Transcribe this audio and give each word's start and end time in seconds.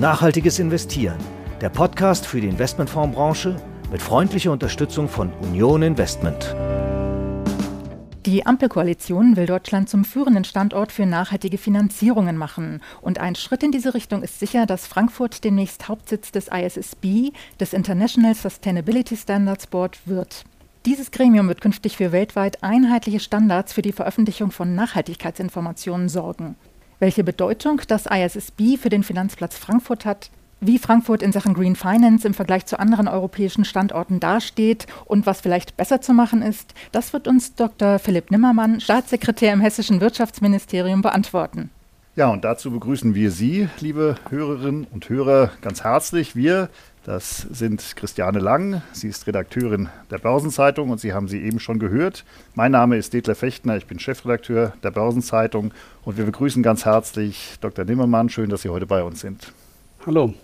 Nachhaltiges 0.00 0.58
Investieren, 0.58 1.18
der 1.60 1.68
Podcast 1.68 2.24
für 2.24 2.40
die 2.40 2.48
Investmentfondsbranche 2.48 3.60
mit 3.92 4.00
freundlicher 4.00 4.50
Unterstützung 4.50 5.10
von 5.10 5.30
Union 5.42 5.82
Investment. 5.82 6.56
Die 8.24 8.46
Ampelkoalition 8.46 9.36
will 9.36 9.44
Deutschland 9.44 9.90
zum 9.90 10.06
führenden 10.06 10.44
Standort 10.44 10.90
für 10.90 11.04
nachhaltige 11.04 11.58
Finanzierungen 11.58 12.38
machen. 12.38 12.80
Und 13.02 13.18
ein 13.18 13.34
Schritt 13.34 13.62
in 13.62 13.72
diese 13.72 13.92
Richtung 13.92 14.22
ist 14.22 14.40
sicher, 14.40 14.64
dass 14.64 14.86
Frankfurt 14.86 15.44
demnächst 15.44 15.86
Hauptsitz 15.88 16.32
des 16.32 16.48
ISSB, 16.48 17.32
des 17.60 17.74
International 17.74 18.34
Sustainability 18.34 19.18
Standards 19.18 19.66
Board, 19.66 19.98
wird. 20.06 20.46
Dieses 20.86 21.10
Gremium 21.10 21.46
wird 21.48 21.60
künftig 21.60 21.98
für 21.98 22.10
weltweit 22.10 22.62
einheitliche 22.62 23.20
Standards 23.20 23.74
für 23.74 23.82
die 23.82 23.92
Veröffentlichung 23.92 24.50
von 24.50 24.74
Nachhaltigkeitsinformationen 24.74 26.08
sorgen. 26.08 26.56
Welche 27.00 27.24
Bedeutung 27.24 27.80
das 27.88 28.04
ISSB 28.04 28.76
für 28.76 28.90
den 28.90 29.02
Finanzplatz 29.02 29.56
Frankfurt 29.56 30.04
hat, 30.04 30.30
wie 30.60 30.78
Frankfurt 30.78 31.22
in 31.22 31.32
Sachen 31.32 31.54
Green 31.54 31.74
Finance 31.74 32.26
im 32.26 32.34
Vergleich 32.34 32.66
zu 32.66 32.78
anderen 32.78 33.08
europäischen 33.08 33.64
Standorten 33.64 34.20
dasteht 34.20 34.86
und 35.06 35.24
was 35.24 35.40
vielleicht 35.40 35.78
besser 35.78 36.02
zu 36.02 36.12
machen 36.12 36.42
ist, 36.42 36.74
das 36.92 37.14
wird 37.14 37.26
uns 37.26 37.54
Dr. 37.54 37.98
Philipp 37.98 38.30
Nimmermann, 38.30 38.80
Staatssekretär 38.80 39.54
im 39.54 39.62
Hessischen 39.62 40.02
Wirtschaftsministerium, 40.02 41.00
beantworten. 41.00 41.70
Ja, 42.20 42.28
und 42.28 42.44
dazu 42.44 42.70
begrüßen 42.70 43.14
wir 43.14 43.30
Sie, 43.30 43.70
liebe 43.78 44.16
Hörerinnen 44.28 44.86
und 44.90 45.08
Hörer, 45.08 45.52
ganz 45.62 45.84
herzlich. 45.84 46.36
Wir, 46.36 46.68
das 47.02 47.46
sind 47.50 47.96
Christiane 47.96 48.40
Lang, 48.40 48.82
sie 48.92 49.08
ist 49.08 49.26
Redakteurin 49.26 49.88
der 50.10 50.18
Börsenzeitung 50.18 50.90
und 50.90 51.00
Sie 51.00 51.14
haben 51.14 51.28
sie 51.28 51.40
eben 51.40 51.60
schon 51.60 51.78
gehört. 51.78 52.26
Mein 52.54 52.72
Name 52.72 52.98
ist 52.98 53.14
Detlef 53.14 53.38
Fechtner, 53.38 53.78
ich 53.78 53.86
bin 53.86 53.98
Chefredakteur 53.98 54.74
der 54.82 54.90
Börsenzeitung 54.90 55.72
und 56.04 56.18
wir 56.18 56.26
begrüßen 56.26 56.62
ganz 56.62 56.84
herzlich 56.84 57.54
Dr. 57.62 57.86
Nimmermann. 57.86 58.28
Schön, 58.28 58.50
dass 58.50 58.60
Sie 58.60 58.68
heute 58.68 58.84
bei 58.84 59.02
uns 59.02 59.20
sind. 59.20 59.54
Hallo. 60.04 60.34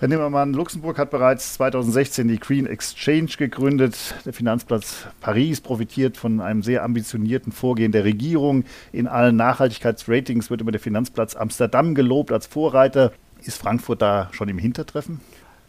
Herr 0.00 0.08
Nimmermann, 0.08 0.54
Luxemburg 0.54 0.96
hat 0.96 1.10
bereits 1.10 1.52
2016 1.56 2.26
die 2.26 2.38
Green 2.38 2.64
Exchange 2.64 3.32
gegründet. 3.36 4.14
Der 4.24 4.32
Finanzplatz 4.32 5.06
Paris 5.20 5.60
profitiert 5.60 6.16
von 6.16 6.40
einem 6.40 6.62
sehr 6.62 6.84
ambitionierten 6.84 7.52
Vorgehen 7.52 7.92
der 7.92 8.04
Regierung. 8.04 8.64
In 8.92 9.06
allen 9.06 9.36
Nachhaltigkeitsratings 9.36 10.48
wird 10.48 10.62
immer 10.62 10.72
der 10.72 10.80
Finanzplatz 10.80 11.36
Amsterdam 11.36 11.94
gelobt 11.94 12.32
als 12.32 12.46
Vorreiter. 12.46 13.12
Ist 13.42 13.58
Frankfurt 13.58 14.00
da 14.00 14.30
schon 14.32 14.48
im 14.48 14.56
Hintertreffen? 14.56 15.20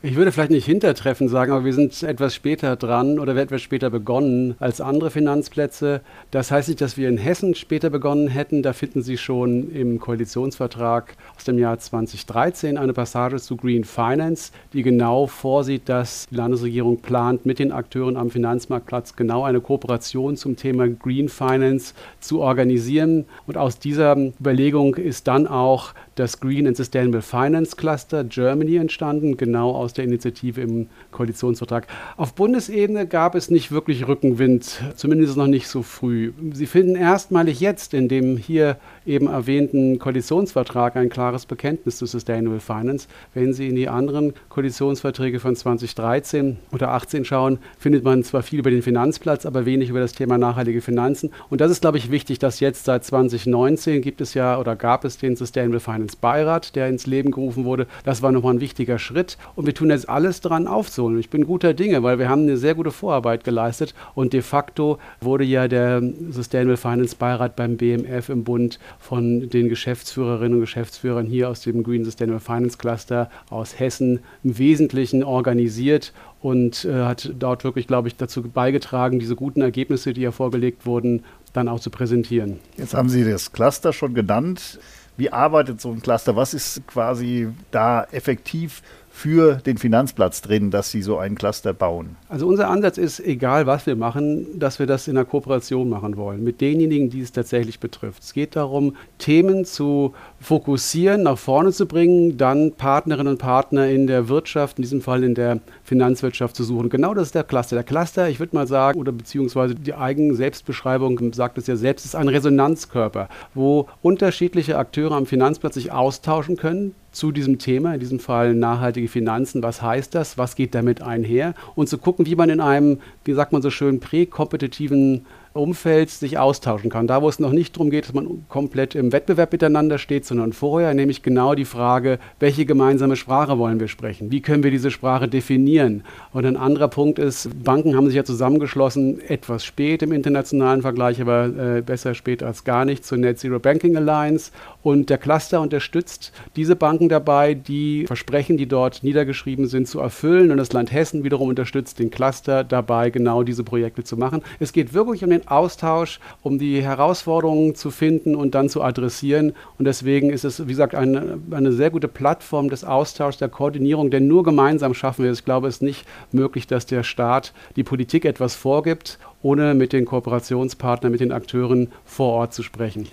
Ich 0.03 0.15
würde 0.15 0.31
vielleicht 0.31 0.49
nicht 0.49 0.65
Hintertreffen 0.65 1.27
sagen, 1.27 1.51
aber 1.51 1.63
wir 1.63 1.75
sind 1.75 2.01
etwas 2.01 2.33
später 2.33 2.75
dran 2.75 3.19
oder 3.19 3.35
etwas 3.35 3.61
später 3.61 3.91
begonnen 3.91 4.55
als 4.57 4.81
andere 4.81 5.11
Finanzplätze. 5.11 6.01
Das 6.31 6.49
heißt 6.49 6.69
nicht, 6.69 6.81
dass 6.81 6.97
wir 6.97 7.07
in 7.07 7.19
Hessen 7.19 7.53
später 7.53 7.91
begonnen 7.91 8.27
hätten. 8.27 8.63
Da 8.63 8.73
finden 8.73 9.03
Sie 9.03 9.19
schon 9.19 9.71
im 9.71 9.99
Koalitionsvertrag 9.99 11.15
aus 11.37 11.43
dem 11.43 11.59
Jahr 11.59 11.77
2013 11.77 12.79
eine 12.79 12.93
Passage 12.93 13.39
zu 13.39 13.55
Green 13.55 13.83
Finance, 13.83 14.51
die 14.73 14.81
genau 14.81 15.27
vorsieht, 15.27 15.87
dass 15.87 16.27
die 16.31 16.35
Landesregierung 16.35 16.97
plant, 17.01 17.45
mit 17.45 17.59
den 17.59 17.71
Akteuren 17.71 18.17
am 18.17 18.31
Finanzmarktplatz 18.31 19.15
genau 19.15 19.43
eine 19.43 19.61
Kooperation 19.61 20.35
zum 20.35 20.55
Thema 20.55 20.89
Green 20.89 21.29
Finance 21.29 21.93
zu 22.19 22.41
organisieren. 22.41 23.25
Und 23.45 23.55
aus 23.55 23.77
dieser 23.77 24.17
Überlegung 24.17 24.95
ist 24.95 25.27
dann 25.27 25.45
auch 25.45 25.93
das 26.15 26.39
Green 26.39 26.65
and 26.65 26.75
Sustainable 26.75 27.21
Finance 27.21 27.75
Cluster 27.75 28.23
Germany 28.23 28.77
entstanden, 28.77 29.37
genau 29.37 29.71
aus 29.71 29.90
der 29.93 30.05
Initiative 30.05 30.61
im 30.61 30.87
Koalitionsvertrag. 31.11 31.87
Auf 32.17 32.35
Bundesebene 32.35 33.07
gab 33.07 33.35
es 33.35 33.49
nicht 33.49 33.71
wirklich 33.71 34.07
Rückenwind, 34.07 34.81
zumindest 34.95 35.37
noch 35.37 35.47
nicht 35.47 35.67
so 35.67 35.83
früh. 35.83 36.33
Sie 36.53 36.65
finden 36.65 36.95
erstmalig 36.95 37.59
jetzt 37.59 37.93
in 37.93 38.07
dem 38.07 38.37
hier 38.37 38.77
eben 39.05 39.27
erwähnten 39.27 39.99
Koalitionsvertrag 39.99 40.95
ein 40.95 41.09
klares 41.09 41.45
Bekenntnis 41.45 41.97
zu 41.97 42.05
Sustainable 42.05 42.59
Finance. 42.59 43.07
Wenn 43.33 43.53
Sie 43.53 43.67
in 43.67 43.75
die 43.75 43.89
anderen 43.89 44.33
Koalitionsverträge 44.49 45.39
von 45.39 45.55
2013 45.55 46.57
oder 46.71 46.87
2018 46.87 47.25
schauen, 47.25 47.59
findet 47.77 48.03
man 48.03 48.23
zwar 48.23 48.43
viel 48.43 48.59
über 48.59 48.71
den 48.71 48.81
Finanzplatz, 48.81 49.45
aber 49.45 49.65
wenig 49.65 49.89
über 49.89 49.99
das 49.99 50.13
Thema 50.13 50.37
nachhaltige 50.37 50.81
Finanzen. 50.81 51.31
Und 51.49 51.61
das 51.61 51.71
ist, 51.71 51.81
glaube 51.81 51.97
ich, 51.97 52.11
wichtig, 52.11 52.39
dass 52.39 52.59
jetzt 52.59 52.85
seit 52.85 53.05
2019 53.05 54.01
gibt 54.01 54.21
es 54.21 54.33
ja 54.33 54.59
oder 54.59 54.75
gab 54.75 55.05
es 55.05 55.17
den 55.17 55.35
Sustainable 55.35 55.79
Finance 55.79 56.17
Beirat, 56.19 56.75
der 56.75 56.87
ins 56.87 57.07
Leben 57.07 57.31
gerufen 57.31 57.65
wurde. 57.65 57.87
Das 58.03 58.21
war 58.21 58.31
nochmal 58.31 58.55
ein 58.55 58.61
wichtiger 58.61 58.99
Schritt. 58.99 59.37
Und 59.55 59.65
wir 59.65 59.73
tun 59.81 59.89
jetzt 59.89 60.07
alles 60.07 60.41
daran 60.41 60.67
aufzuholen. 60.67 61.19
Ich 61.19 61.29
bin 61.29 61.45
guter 61.45 61.73
Dinge, 61.73 62.03
weil 62.03 62.19
wir 62.19 62.29
haben 62.29 62.43
eine 62.43 62.57
sehr 62.57 62.75
gute 62.75 62.91
Vorarbeit 62.91 63.43
geleistet. 63.43 63.95
Und 64.13 64.31
de 64.33 64.41
facto 64.41 64.99
wurde 65.21 65.43
ja 65.43 65.67
der 65.67 66.01
Sustainable 66.29 66.77
Finance 66.77 67.15
Beirat 67.15 67.55
beim 67.55 67.77
BMF 67.77 68.29
im 68.29 68.43
Bund 68.43 68.79
von 68.99 69.49
den 69.49 69.69
Geschäftsführerinnen 69.69 70.53
und 70.53 70.61
Geschäftsführern 70.61 71.25
hier 71.25 71.49
aus 71.49 71.61
dem 71.61 71.81
Green 71.81 72.05
Sustainable 72.05 72.39
Finance 72.39 72.77
Cluster 72.77 73.29
aus 73.49 73.79
Hessen 73.79 74.19
im 74.43 74.57
Wesentlichen 74.59 75.23
organisiert 75.23 76.13
und 76.41 76.85
äh, 76.85 77.03
hat 77.03 77.31
dort 77.37 77.63
wirklich, 77.63 77.87
glaube 77.87 78.07
ich, 78.07 78.15
dazu 78.15 78.43
beigetragen, 78.43 79.19
diese 79.19 79.35
guten 79.35 79.61
Ergebnisse, 79.61 80.13
die 80.13 80.21
ja 80.21 80.31
vorgelegt 80.31 80.85
wurden, 80.85 81.23
dann 81.53 81.67
auch 81.67 81.79
zu 81.79 81.89
präsentieren. 81.89 82.59
Jetzt 82.77 82.93
haben 82.93 83.09
Sie 83.09 83.23
das 83.23 83.51
Cluster 83.51 83.93
schon 83.93 84.13
genannt. 84.13 84.79
Wie 85.17 85.31
arbeitet 85.31 85.81
so 85.81 85.91
ein 85.91 86.01
Cluster? 86.01 86.35
Was 86.35 86.53
ist 86.53 86.87
quasi 86.87 87.49
da 87.71 88.05
effektiv 88.11 88.81
für 89.11 89.55
den 89.55 89.77
Finanzplatz 89.77 90.41
drin, 90.41 90.71
dass 90.71 90.89
Sie 90.89 91.01
so 91.01 91.17
einen 91.17 91.35
Cluster 91.35 91.73
bauen? 91.73 92.15
Also 92.29 92.47
unser 92.47 92.69
Ansatz 92.69 92.97
ist, 92.97 93.19
egal 93.19 93.67
was 93.67 93.85
wir 93.85 93.95
machen, 93.95 94.57
dass 94.57 94.79
wir 94.79 94.87
das 94.87 95.07
in 95.07 95.17
einer 95.17 95.25
Kooperation 95.25 95.89
machen 95.89 96.15
wollen 96.15 96.43
mit 96.43 96.61
denjenigen, 96.61 97.09
die 97.09 97.21
es 97.21 97.31
tatsächlich 97.31 97.79
betrifft. 97.79 98.23
Es 98.23 98.33
geht 98.33 98.55
darum, 98.55 98.95
Themen 99.17 99.65
zu 99.65 100.13
fokussieren, 100.41 101.23
nach 101.23 101.37
vorne 101.37 101.71
zu 101.71 101.85
bringen, 101.85 102.35
dann 102.35 102.73
Partnerinnen 102.73 103.33
und 103.33 103.37
Partner 103.37 103.87
in 103.87 104.07
der 104.07 104.27
Wirtschaft, 104.27 104.79
in 104.79 104.81
diesem 104.81 105.01
Fall 105.01 105.23
in 105.23 105.35
der 105.35 105.59
Finanzwirtschaft 105.83 106.55
zu 106.55 106.63
suchen. 106.63 106.89
Genau 106.89 107.13
das 107.13 107.27
ist 107.27 107.35
der 107.35 107.43
Cluster. 107.43 107.75
Der 107.75 107.83
Cluster, 107.83 108.27
ich 108.27 108.39
würde 108.39 108.55
mal 108.55 108.67
sagen, 108.67 108.99
oder 108.99 109.11
beziehungsweise 109.11 109.75
die 109.75 109.93
eigene 109.93 110.33
Selbstbeschreibung 110.33 111.31
sagt 111.33 111.59
es 111.59 111.67
ja 111.67 111.75
selbst, 111.75 112.05
ist 112.05 112.15
ein 112.15 112.27
Resonanzkörper, 112.27 113.29
wo 113.53 113.87
unterschiedliche 114.01 114.77
Akteure 114.77 115.13
am 115.13 115.27
Finanzplatz 115.27 115.75
sich 115.75 115.91
austauschen 115.91 116.57
können, 116.57 116.95
zu 117.11 117.31
diesem 117.31 117.59
Thema, 117.59 117.93
in 117.93 117.99
diesem 117.99 118.19
Fall 118.19 118.55
nachhaltige 118.55 119.09
Finanzen. 119.09 119.61
Was 119.61 119.81
heißt 119.81 120.15
das? 120.15 120.37
Was 120.37 120.55
geht 120.55 120.73
damit 120.73 121.01
einher? 121.01 121.53
Und 121.75 121.89
zu 121.89 121.97
gucken, 121.97 122.25
wie 122.25 122.35
man 122.35 122.49
in 122.49 122.61
einem, 122.61 122.99
wie 123.25 123.33
sagt 123.33 123.51
man 123.51 123.61
so 123.61 123.69
schön, 123.69 123.99
präkompetitiven 123.99 125.25
Umfeld 125.53 126.09
sich 126.09 126.37
austauschen 126.37 126.89
kann. 126.89 127.07
Da, 127.07 127.21
wo 127.21 127.27
es 127.27 127.39
noch 127.39 127.51
nicht 127.51 127.75
darum 127.75 127.89
geht, 127.89 128.05
dass 128.05 128.13
man 128.13 128.45
komplett 128.47 128.95
im 128.95 129.11
Wettbewerb 129.11 129.51
miteinander 129.51 129.97
steht, 129.97 130.25
sondern 130.25 130.53
vorher, 130.53 130.93
nämlich 130.93 131.23
genau 131.23 131.55
die 131.55 131.65
Frage, 131.65 132.19
welche 132.39 132.65
gemeinsame 132.65 133.17
Sprache 133.17 133.57
wollen 133.57 133.79
wir 133.79 133.89
sprechen? 133.89 134.31
Wie 134.31 134.41
können 134.41 134.63
wir 134.63 134.71
diese 134.71 134.91
Sprache 134.91 135.27
definieren? 135.27 136.03
Und 136.31 136.45
ein 136.45 136.55
anderer 136.55 136.87
Punkt 136.87 137.19
ist, 137.19 137.49
Banken 137.63 137.95
haben 137.95 138.07
sich 138.07 138.15
ja 138.15 138.23
zusammengeschlossen, 138.23 139.19
etwas 139.27 139.65
spät 139.65 140.03
im 140.03 140.13
internationalen 140.13 140.81
Vergleich, 140.81 141.19
aber 141.19 141.45
äh, 141.45 141.81
besser 141.81 142.13
spät 142.13 142.43
als 142.43 142.63
gar 142.63 142.85
nicht, 142.85 143.05
zur 143.05 143.17
Net 143.17 143.39
Zero 143.39 143.59
Banking 143.59 143.97
Alliance. 143.97 144.51
Und 144.83 145.09
der 145.09 145.17
Cluster 145.17 145.61
unterstützt 145.61 146.31
diese 146.55 146.75
Banken 146.75 147.09
dabei, 147.09 147.53
die 147.53 148.05
Versprechen, 148.07 148.57
die 148.57 148.67
dort 148.67 149.03
niedergeschrieben 149.03 149.67
sind, 149.67 149.87
zu 149.87 149.99
erfüllen. 149.99 150.51
Und 150.51 150.57
das 150.57 150.73
Land 150.73 150.91
Hessen 150.91 151.23
wiederum 151.23 151.49
unterstützt 151.49 151.99
den 151.99 152.09
Cluster 152.09 152.63
dabei, 152.63 153.09
genau 153.09 153.43
diese 153.43 153.63
Projekte 153.63 154.03
zu 154.03 154.17
machen. 154.17 154.41
Es 154.59 154.73
geht 154.73 154.93
wirklich 154.93 155.23
um 155.23 155.29
den 155.29 155.47
Austausch, 155.47 156.19
um 156.41 156.57
die 156.57 156.81
Herausforderungen 156.81 157.75
zu 157.75 157.91
finden 157.91 158.35
und 158.35 158.55
dann 158.55 158.69
zu 158.69 158.81
adressieren. 158.81 159.53
Und 159.77 159.85
deswegen 159.85 160.31
ist 160.31 160.45
es, 160.45 160.65
wie 160.65 160.71
gesagt, 160.71 160.95
eine, 160.95 161.39
eine 161.51 161.71
sehr 161.71 161.91
gute 161.91 162.07
Plattform 162.07 162.69
des 162.69 162.83
Austauschs, 162.83 163.37
der 163.37 163.49
Koordinierung, 163.49 164.09
denn 164.09 164.27
nur 164.27 164.43
gemeinsam 164.43 164.93
schaffen 164.93 165.23
wir 165.23 165.31
es. 165.31 165.39
Ich 165.39 165.45
glaube, 165.45 165.67
es 165.67 165.75
ist 165.75 165.81
nicht 165.81 166.05
möglich, 166.31 166.67
dass 166.67 166.85
der 166.85 167.03
Staat 167.03 167.53
die 167.75 167.83
Politik 167.83 168.25
etwas 168.25 168.55
vorgibt, 168.55 169.19
ohne 169.43 169.73
mit 169.73 169.93
den 169.93 170.05
Kooperationspartnern, 170.05 171.11
mit 171.11 171.21
den 171.21 171.31
Akteuren 171.31 171.91
vor 172.05 172.33
Ort 172.33 172.53
zu 172.53 172.63
sprechen. 172.63 173.07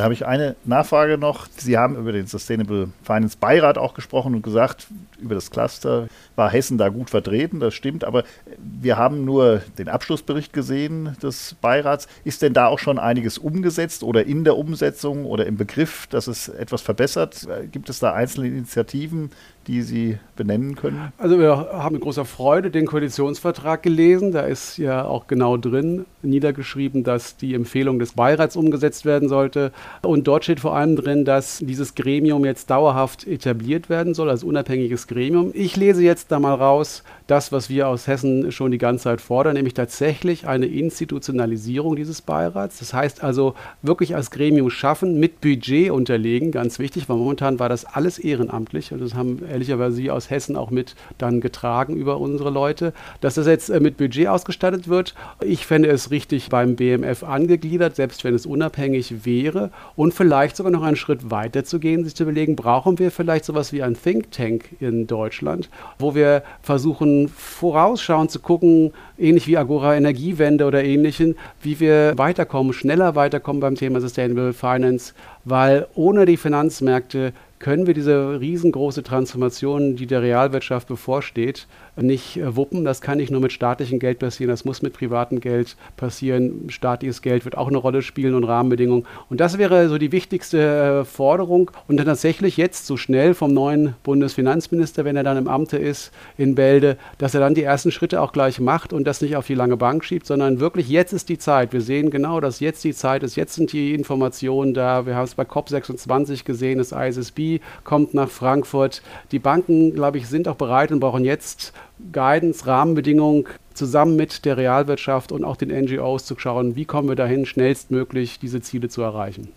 Da 0.00 0.04
habe 0.04 0.14
ich 0.14 0.24
eine 0.24 0.56
Nachfrage 0.64 1.18
noch. 1.18 1.46
Sie 1.58 1.76
haben 1.76 1.94
über 1.94 2.12
den 2.12 2.26
Sustainable 2.26 2.88
Finance 3.02 3.36
Beirat 3.38 3.76
auch 3.76 3.92
gesprochen 3.92 4.34
und 4.34 4.40
gesagt, 4.40 4.86
über 5.20 5.34
das 5.34 5.50
Cluster 5.50 6.08
war 6.36 6.50
Hessen 6.50 6.78
da 6.78 6.88
gut 6.88 7.10
vertreten, 7.10 7.60
das 7.60 7.74
stimmt, 7.74 8.04
aber 8.04 8.24
wir 8.56 8.96
haben 8.96 9.26
nur 9.26 9.60
den 9.76 9.90
Abschlussbericht 9.90 10.54
gesehen 10.54 11.18
des 11.22 11.54
Beirats. 11.60 12.08
Ist 12.24 12.40
denn 12.40 12.54
da 12.54 12.68
auch 12.68 12.78
schon 12.78 12.98
einiges 12.98 13.36
umgesetzt 13.36 14.02
oder 14.02 14.24
in 14.24 14.44
der 14.44 14.56
Umsetzung 14.56 15.26
oder 15.26 15.44
im 15.44 15.58
Begriff, 15.58 16.06
dass 16.06 16.28
es 16.28 16.48
etwas 16.48 16.80
verbessert? 16.80 17.46
Gibt 17.70 17.90
es 17.90 17.98
da 17.98 18.14
einzelne 18.14 18.48
Initiativen, 18.48 19.30
die 19.66 19.82
Sie 19.82 20.18
benennen 20.36 20.74
können? 20.74 21.12
Also 21.18 21.38
wir 21.38 21.54
haben 21.54 21.94
mit 21.94 22.02
großer 22.02 22.24
Freude 22.24 22.70
den 22.70 22.86
Koalitionsvertrag 22.86 23.82
gelesen. 23.82 24.32
Da 24.32 24.40
ist 24.40 24.78
ja 24.78 25.04
auch 25.04 25.26
genau 25.26 25.56
drin 25.56 26.06
niedergeschrieben, 26.22 27.04
dass 27.04 27.36
die 27.36 27.54
Empfehlung 27.54 27.98
des 27.98 28.12
Beirats 28.12 28.56
umgesetzt 28.56 29.04
werden 29.04 29.28
sollte. 29.28 29.72
Und 30.02 30.26
dort 30.26 30.44
steht 30.44 30.60
vor 30.60 30.74
allem 30.74 30.96
drin, 30.96 31.24
dass 31.24 31.58
dieses 31.58 31.94
Gremium 31.94 32.44
jetzt 32.44 32.70
dauerhaft 32.70 33.26
etabliert 33.26 33.90
werden 33.90 34.14
soll, 34.14 34.30
als 34.30 34.44
unabhängiges 34.44 35.06
Gremium. 35.06 35.50
Ich 35.54 35.76
lese 35.76 36.02
jetzt 36.02 36.32
da 36.32 36.40
mal 36.40 36.54
raus, 36.54 37.04
das, 37.26 37.52
was 37.52 37.68
wir 37.70 37.88
aus 37.88 38.06
Hessen 38.06 38.50
schon 38.52 38.70
die 38.70 38.78
ganze 38.78 39.04
Zeit 39.04 39.20
fordern, 39.20 39.54
nämlich 39.54 39.74
tatsächlich 39.74 40.46
eine 40.46 40.66
Institutionalisierung 40.66 41.96
dieses 41.96 42.22
Beirats. 42.22 42.78
Das 42.78 42.92
heißt 42.92 43.22
also 43.22 43.54
wirklich 43.82 44.16
als 44.16 44.30
Gremium 44.30 44.70
schaffen, 44.70 45.20
mit 45.20 45.40
Budget 45.40 45.90
unterlegen, 45.90 46.50
ganz 46.50 46.78
wichtig, 46.78 47.08
weil 47.08 47.16
momentan 47.16 47.58
war 47.58 47.68
das 47.68 47.84
alles 47.84 48.18
ehrenamtlich 48.18 48.92
und 48.92 49.00
das 49.00 49.14
haben 49.14 49.40
ehrlicherweise 49.50 49.96
Sie 49.96 50.10
aus 50.10 50.30
Hessen 50.30 50.56
auch 50.56 50.70
mit 50.70 50.94
dann 51.18 51.40
getragen 51.40 51.96
über 51.96 52.18
unsere 52.18 52.50
Leute. 52.50 52.92
Dass 53.20 53.34
das 53.34 53.46
jetzt 53.46 53.68
äh, 53.68 53.80
mit 53.80 53.96
Budget 53.96 54.28
ausgestattet 54.28 54.88
wird, 54.88 55.14
ich 55.42 55.66
fände 55.66 55.88
es 55.88 56.10
richtig 56.10 56.48
beim 56.48 56.76
BMF 56.76 57.22
angegliedert, 57.22 57.96
selbst 57.96 58.24
wenn 58.24 58.34
es 58.34 58.46
unabhängig 58.46 59.24
wäre 59.24 59.70
und 59.96 60.14
vielleicht 60.14 60.56
sogar 60.56 60.72
noch 60.72 60.82
einen 60.82 60.96
Schritt 60.96 61.30
weiter 61.30 61.64
zu 61.64 61.78
gehen, 61.78 62.04
sich 62.04 62.14
zu 62.14 62.22
überlegen, 62.22 62.56
brauchen 62.56 62.98
wir 62.98 63.10
vielleicht 63.10 63.44
sowas 63.44 63.72
wie 63.72 63.82
ein 63.82 63.96
Think 64.00 64.30
Tank 64.30 64.64
in 64.80 65.06
Deutschland, 65.06 65.68
wo 65.98 66.14
wir 66.14 66.42
versuchen, 66.62 67.28
vorausschauend 67.28 68.30
zu 68.30 68.40
gucken, 68.40 68.92
ähnlich 69.18 69.46
wie 69.46 69.56
Agora 69.56 69.96
Energiewende 69.96 70.64
oder 70.64 70.82
ähnlichen, 70.82 71.36
wie 71.62 71.80
wir 71.80 72.16
weiterkommen, 72.16 72.72
schneller 72.72 73.14
weiterkommen 73.14 73.60
beim 73.60 73.74
Thema 73.74 74.00
Sustainable 74.00 74.52
Finance, 74.52 75.14
weil 75.44 75.86
ohne 75.94 76.26
die 76.26 76.36
Finanzmärkte 76.36 77.32
können 77.60 77.86
wir 77.86 77.94
diese 77.94 78.40
riesengroße 78.40 79.02
Transformation, 79.02 79.94
die 79.94 80.06
der 80.06 80.22
Realwirtschaft 80.22 80.88
bevorsteht, 80.88 81.68
nicht 81.96 82.36
äh, 82.36 82.56
wuppen. 82.56 82.84
Das 82.84 83.00
kann 83.00 83.18
nicht 83.18 83.30
nur 83.30 83.40
mit 83.40 83.52
staatlichem 83.52 83.98
Geld 83.98 84.18
passieren, 84.18 84.50
das 84.50 84.64
muss 84.64 84.82
mit 84.82 84.92
privatem 84.92 85.40
Geld 85.40 85.76
passieren. 85.96 86.68
Staatliches 86.68 87.22
Geld 87.22 87.44
wird 87.44 87.56
auch 87.56 87.68
eine 87.68 87.78
Rolle 87.78 88.02
spielen 88.02 88.34
und 88.34 88.44
Rahmenbedingungen. 88.44 89.06
Und 89.28 89.40
das 89.40 89.58
wäre 89.58 89.88
so 89.88 89.98
die 89.98 90.12
wichtigste 90.12 91.00
äh, 91.00 91.04
Forderung. 91.04 91.70
Und 91.88 91.96
dann 91.96 92.06
tatsächlich 92.06 92.56
jetzt 92.56 92.86
so 92.86 92.96
schnell 92.96 93.34
vom 93.34 93.52
neuen 93.52 93.94
Bundesfinanzminister, 94.02 95.04
wenn 95.04 95.16
er 95.16 95.24
dann 95.24 95.36
im 95.36 95.48
Amte 95.48 95.76
ist 95.76 96.12
in 96.36 96.54
Bälde, 96.54 96.96
dass 97.18 97.34
er 97.34 97.40
dann 97.40 97.54
die 97.54 97.62
ersten 97.62 97.90
Schritte 97.90 98.20
auch 98.20 98.32
gleich 98.32 98.60
macht 98.60 98.92
und 98.92 99.04
das 99.04 99.20
nicht 99.20 99.36
auf 99.36 99.46
die 99.46 99.54
lange 99.54 99.76
Bank 99.76 100.04
schiebt, 100.04 100.26
sondern 100.26 100.60
wirklich 100.60 100.88
jetzt 100.88 101.12
ist 101.12 101.28
die 101.28 101.38
Zeit. 101.38 101.72
Wir 101.72 101.80
sehen 101.80 102.10
genau, 102.10 102.40
dass 102.40 102.60
jetzt 102.60 102.84
die 102.84 102.94
Zeit 102.94 103.22
ist. 103.22 103.36
Jetzt 103.36 103.54
sind 103.54 103.72
die 103.72 103.94
Informationen 103.94 104.74
da. 104.74 105.06
Wir 105.06 105.16
haben 105.16 105.24
es 105.24 105.34
bei 105.34 105.44
COP26 105.44 106.44
gesehen. 106.44 106.78
Das 106.78 106.92
ISSB 106.92 107.60
kommt 107.84 108.14
nach 108.14 108.28
Frankfurt. 108.28 109.02
Die 109.32 109.38
Banken, 109.38 109.94
glaube 109.94 110.18
ich, 110.18 110.28
sind 110.28 110.48
auch 110.48 110.56
bereit 110.56 110.92
und 110.92 111.00
brauchen 111.00 111.24
jetzt 111.24 111.72
Guidance, 112.12 112.66
Rahmenbedingungen 112.66 113.44
zusammen 113.74 114.16
mit 114.16 114.44
der 114.44 114.56
Realwirtschaft 114.56 115.32
und 115.32 115.44
auch 115.44 115.56
den 115.56 115.70
NGOs 115.70 116.24
zu 116.24 116.38
schauen, 116.38 116.76
wie 116.76 116.84
kommen 116.84 117.08
wir 117.08 117.16
dahin, 117.16 117.46
schnellstmöglich 117.46 118.38
diese 118.38 118.60
Ziele 118.60 118.88
zu 118.88 119.02
erreichen. 119.02 119.48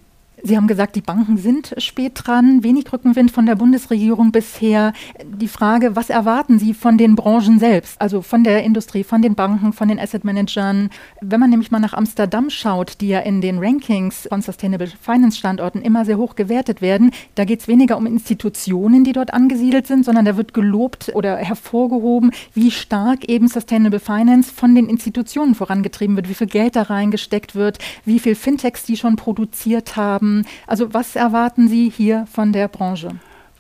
Sie 0.46 0.58
haben 0.58 0.68
gesagt, 0.68 0.98
die 0.98 1.02
Banken 1.02 1.38
sind 1.38 1.74
spät 1.78 2.12
dran, 2.16 2.66
wenig 2.66 2.92
Rückenwind 2.92 3.32
von 3.32 3.46
der 3.46 3.56
Bundesregierung 3.56 4.34
bisher. 4.34 4.92
Die 5.24 5.48
Frage, 5.48 5.96
was 5.96 6.10
erwarten 6.10 6.60
Sie 6.60 6.74
von 6.74 6.98
den 6.98 7.16
Branchen 7.16 7.60
selbst, 7.60 8.02
also 8.02 8.22
von 8.22 8.44
der 8.44 8.62
Industrie, 8.62 9.06
von 9.06 9.22
den 9.22 9.36
Banken, 9.36 9.72
von 9.72 9.88
den 9.88 9.98
Asset 9.98 10.26
Managern? 10.26 10.90
Wenn 11.22 11.40
man 11.40 11.50
nämlich 11.50 11.72
mal 11.72 11.80
nach 11.80 11.94
Amsterdam 11.94 12.50
schaut, 12.50 13.00
die 13.00 13.08
ja 13.08 13.20
in 13.20 13.40
den 13.40 13.60
Rankings 13.60 14.28
von 14.28 14.42
Sustainable 14.42 14.92
Finance 15.02 15.38
Standorten 15.38 15.82
immer 15.82 16.04
sehr 16.04 16.18
hoch 16.18 16.36
gewertet 16.36 16.82
werden, 16.82 17.12
da 17.36 17.46
geht 17.46 17.62
es 17.62 17.70
weniger 17.70 17.96
um 17.96 18.06
Institutionen, 18.06 19.06
die 19.06 19.14
dort 19.14 19.34
angesiedelt 19.34 19.88
sind, 19.88 20.04
sondern 20.04 20.26
da 20.26 20.36
wird 20.36 20.54
gelobt 20.54 21.10
oder 21.16 21.38
hervorgehoben, 21.38 22.32
wie 22.54 22.72
stark 22.72 23.30
eben 23.30 23.48
Sustainable 23.48 24.02
Finance 24.02 24.52
von 24.54 24.76
den 24.76 24.90
Institutionen 24.90 25.56
vorangetrieben 25.56 26.18
wird, 26.18 26.28
wie 26.28 26.34
viel 26.34 26.48
Geld 26.48 26.76
da 26.76 26.82
reingesteckt 26.82 27.56
wird, 27.56 27.78
wie 28.04 28.20
viel 28.20 28.36
Fintechs 28.36 28.84
die 28.84 28.98
schon 28.98 29.16
produziert 29.16 29.96
haben 29.96 30.33
also 30.68 30.94
was 30.94 31.16
erwarten 31.16 31.68
Sie 31.68 31.90
hier 31.90 32.26
von 32.32 32.52
der 32.52 32.68
Branche? 32.68 33.10